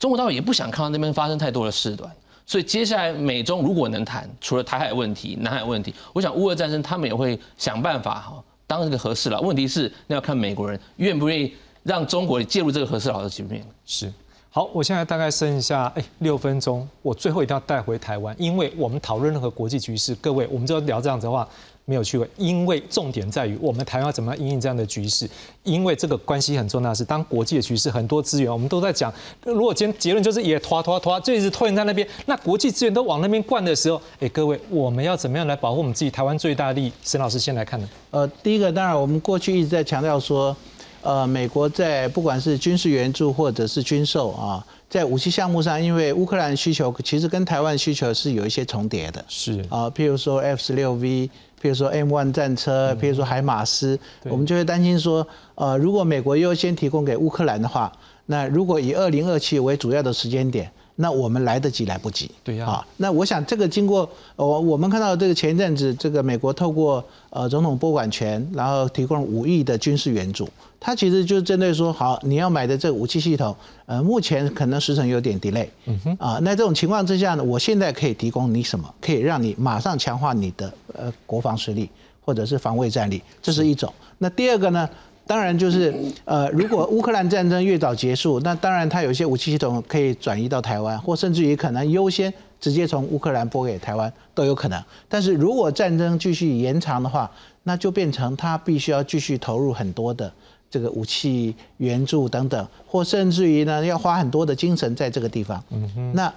[0.00, 2.10] 中国大陆也不想看到那边发生太多的事端，
[2.44, 9.40] 所以接下来美中如果能谈，除了台海问题、南海问题，我想乌俄战争他们也会想办法哈，当这个合适了。
[9.40, 13.64] 问题是那要看美国人愿不愿意让中国介入这个合适了的局面。
[13.84, 14.12] 是。
[14.56, 21.46] 好，我现在大概剩下哎六分钟，我最后一定要带回台湾，因为我们讨论任何国际局势，各位，我们就要聊这样子的话
[21.84, 25.28] 没有趣味，因为重点在于我们台湾怎么样应应这样的局势，
[25.64, 29.12] 因为这个关系很重要，是当国际的局势很多资源我们都在讲，
[29.44, 36.92] 如果今天结论就是也拖拖拖，就一直拖延在那边，那国际资源都往那边灌的时候，哎，各位，我们要怎么样来保护我们自己台湾最大利益？
[37.02, 37.86] 沈老师先来看的。
[38.10, 40.56] 呃，第一个当然我们过去一直在强调说，
[41.02, 44.64] 呃，美国在不管是军事援助或者是军售啊。
[44.88, 51.28] 在武器项目上，因为乌克兰需求其实跟台湾需求是有一些重叠的，是啊，譬如说 F 十六 V，
[51.60, 55.26] 譬如说 M one 战车，譬如说海马斯，我们就会担心说，
[55.56, 57.92] 呃，如果美国优先提供给乌克兰的话，
[58.26, 60.70] 那如果以二零二七为主要的时间点。
[60.96, 62.30] 那我们来得及来不及？
[62.42, 62.66] 对呀。
[62.66, 70.48] 啊，那我想这个经过我我们看到这个前一阵子，这个美国透过呃总统拨管权，然后提供五亿的军事援助，
[70.80, 75.68] 它其实就针对说，好，你要买的这个武器系统，呃，目前可能时程有点 delay。
[75.84, 76.16] 嗯哼。
[76.18, 78.92] 啊，那这种情况之下呢，我现在可以提供你什么？
[79.00, 81.90] 可以让你马上强化你的呃国防实力，
[82.24, 83.92] 或者是防卫战力，这是一种。
[84.18, 84.88] 那第二个呢？
[85.26, 85.92] 当然，就是
[86.24, 94.80] 呃，如果乌克兰战争越早结束，那当然它有一些武器系统可以转移到台湾，或甚至于可能优先直接从乌克兰拨给台湾都有可能。
[95.08, 97.28] 但是如果战争继续延长的话，
[97.64, 100.32] 那就变成它必须要继续投入很多的
[100.70, 105.60] 这个武器援助等等，或甚至于呢要花很多的精神在这个地方。
[105.72, 106.32] 嗯那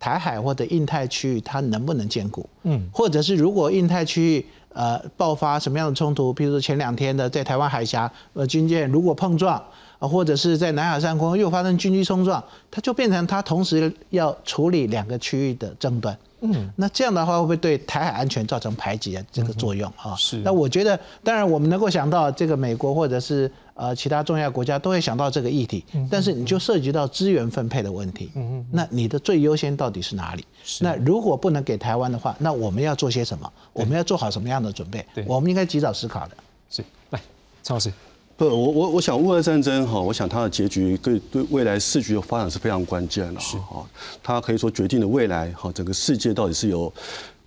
[0.00, 2.44] 台海或者印太区域它能不能兼顾？
[2.64, 4.46] 嗯，或者是如果印太区域。
[4.72, 6.32] 呃，爆发什么样的冲突？
[6.34, 9.62] 譬如说前两天的在台湾海峡，呃，军舰如果碰撞，
[9.98, 16.16] 啊，或者是在南海上空又发生军机冲撞，它就变成它同时要处理两个区域的争端。
[16.40, 20.14] 嗯，那这样的话会不会对台海安全造成排挤的这个作用啊？
[20.16, 20.38] 是。
[20.38, 28.30] 那我觉得，当然我们能够想到这个美国或者是呃其他重要国家都会想到这个议题，但是你就涉及到资源分配的问题。
[28.34, 28.66] 嗯嗯。
[28.70, 30.44] 那你的最优先到底是哪里？
[30.80, 33.52] 那如果不能给台湾的话，那我们要做些什么？
[33.72, 35.04] 我们要做好什么样的准备？
[35.26, 36.36] 我们应该及早思考的。
[36.70, 36.84] 是。
[37.10, 37.20] 来，
[37.62, 37.92] 陈老师。
[38.36, 43.86] 不，我我我想乌俄战争哈，我想它的结局对对未来世局的发展是非常关键的哈，
[44.22, 46.92] 它可以说决定了未来哈整个世界到底是由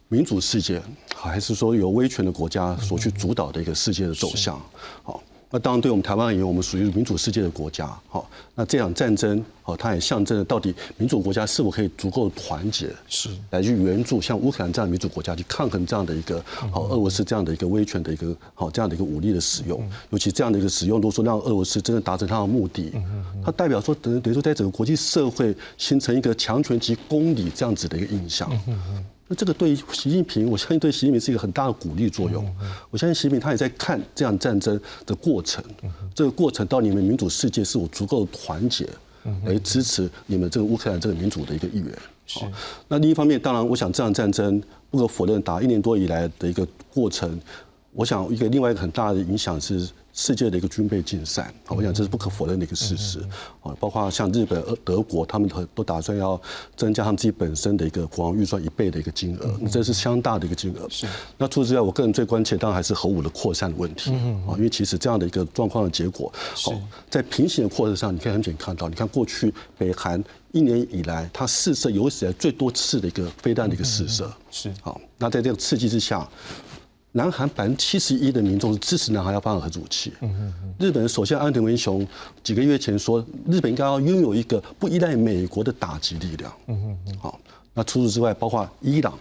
[0.08, 0.82] 民主世界，
[1.16, 4.62] 还是说由威权的国家所去主导的一个世界的走向，
[5.04, 5.22] 好。
[5.56, 16.44] 那当然，对我们台湾而言，我们属于民主世界的国家，好，那这场战争，好，它也象征了到底民主国家是否可以足够团结，是来去援助像乌克兰这样的民主国家去抗衡这样的一个
[16.74, 22.92] 好俄罗斯这样的一个威权的一个好这样的一个武力的使用，尤其这样的一个使用，如果说让俄罗斯真的达成它的目的，
[23.42, 28.52] 它代表说等等于说在整个国际社会形成一个强权及公理这样子的一个印象。
[29.28, 32.46] 那这个对于习近平，我相信对习近平是一个很大的鼓励作用。
[32.92, 35.64] 我相信习近平他也在看这样战争的过程，
[36.14, 38.88] 这个过程到你们民主世界是否足够团结，
[39.46, 41.92] 来支持你们这个乌克兰这个民主的一个意愿。
[42.28, 42.40] 是。
[42.88, 44.62] 那另一方面，当然，我想这场战争
[44.92, 47.40] 不可否认，打一年多以来的一个过程，
[47.94, 49.90] 我想一个另外一个很大的影响是。
[50.18, 53.20] 世界的一个军备竞赛，我想这是不可否认的一个事实。
[53.62, 56.42] 啊，包括像日本、德国，他们都都打算要
[56.78, 60.88] 增加他们自己本身的一个国防预算一倍的一个金额，这是相当大的一个金额。
[60.90, 61.06] 是。
[61.38, 64.12] 那除此之外，我个人最关切当然还是核武的扩散的问题。
[64.48, 66.74] 啊，因为其实这样的一个状况的结果，好，
[67.10, 74.32] 在平行的扩散上，你可以很简单看到，你看过去北韩一年以来，它试射有史以来最多次的一个飞弹的一个试射。
[74.50, 74.74] 是。
[74.82, 76.26] 好，那在这个刺激之下。
[77.16, 80.12] 南韩百分之七十一的民众是支持南韩要发展核武器。
[80.78, 82.06] 日本首相安藤文雄
[82.44, 86.54] 几个月前说，日本应该要拥有一个不依赖美国的打击力量。
[87.18, 87.40] 好，
[87.74, 89.18] 那除此之外，包括伊朗，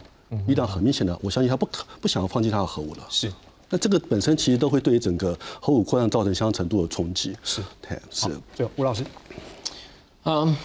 [0.49, 3.07] 伊朗很明显的，我相信他不可不想要放弃他的核武了。
[3.09, 3.33] 是，
[3.71, 7.33] 那这个本身其实都会对于整个核武扩散造成相当程度的冲击。
[7.45, 8.29] 是，对，是。
[8.57, 9.05] 最后，吴老师，
[10.25, 10.57] 嗯，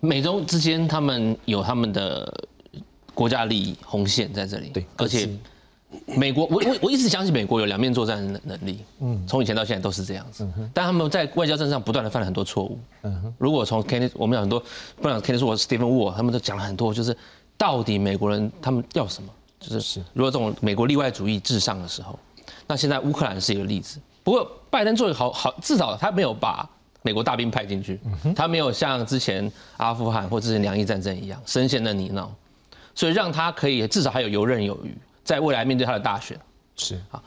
[0.00, 2.46] 美中之间他们有他们的
[3.14, 5.26] 国家利益红线在这里，对，而且。
[6.16, 14.62] 美国，我我我一直相信美国有两面作战的能力，嗯，从以前到现在都是这样子，但他们在外交政策上不断的犯了很多错误，嗯如果从 Kennedy，我们有很多，
[15.00, 17.16] 不讲 Kennedy 或 Stephen Wall，他们都讲了很多，就是
[17.56, 19.28] 到底美国人他们要什么，
[19.58, 20.00] 就是。
[20.12, 22.18] 如果这种美国例外主义至上的时候，
[22.66, 26.68] 那现在乌克兰是一个例子，不过拜登做的好好，至少他没有把
[27.02, 27.98] 美国大兵派进去，
[28.36, 32.28] 他没有像之前阿富汗或之前两伊战争一样深陷在泥淖，
[32.94, 34.96] 所以让他可以至少还有游刃有余。
[35.24, 36.38] 在未来面对他的大选，
[36.76, 37.22] 是啊，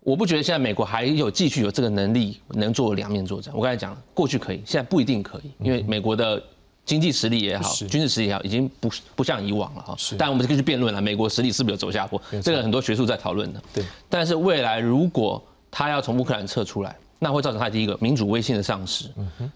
[0.00, 3.54] 我不觉得现在美国还有继续有这个能力能做两面作战。
[3.54, 6.42] 我刚才讲了，过去可以，现在不一定可以，因为美国的
[6.84, 9.94] 经济实力也好，军事实力也好，已经不不像以往了哈。
[9.96, 12.20] 是，但我们可以去辩论了，美国实力是不是有走下坡？
[12.42, 13.62] 这个很多学术在讨论的。
[13.72, 19.08] 对，但是未来如果他要从乌克兰撤出来，那会造成他第一个民主威信的丧失，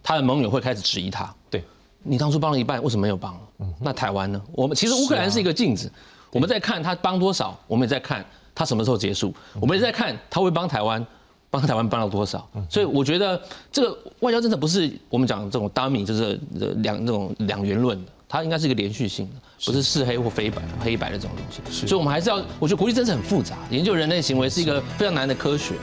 [0.03, 1.35] 他的盟友会开始质疑他。
[1.51, 1.65] 对，
[2.03, 3.39] 你当初帮了一半，为什么没有帮？
[3.81, 4.41] 那台湾呢？
[4.53, 5.91] 我们其实乌克兰是一个镜子。
[6.35, 11.07] 我们在看他帮多少，我们也在看他什么时候结束，我们也在看他会帮台湾，
[11.49, 12.45] 帮台湾帮到多少。
[12.69, 16.39] 所以我觉得这个外交政策不是我们讲这种 dummy，就是
[16.79, 21.87] 两这种两元论的，它应该是一个连续性的，不是是黑或非白、黑白的这种东西。
[21.87, 25.77] 所以我们还是要，我觉得国际政治很复杂，研究人类行为是一个非常难的科学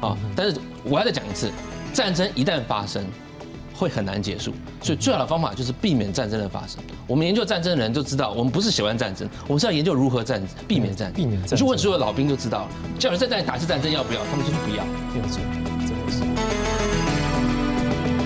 [0.00, 0.08] 啊。
[0.08, 1.50] 啊，但是我要再讲一次，
[1.92, 3.04] 战争一旦发生。
[3.76, 4.52] 会很难结束，
[4.82, 6.82] 所以最好的方法就是避免战争的发生。
[7.06, 11.22] 我们研究战争的人就知道，我们不是喜欢战争，我们是要研究如何战避免战争。
[11.22, 11.56] 避免战争。
[11.56, 12.68] 你去问所有老兵就知道了，
[12.98, 14.20] 叫人再战打一次战争要不要？
[14.30, 14.84] 他们就是不要。
[15.14, 16.25] 没错。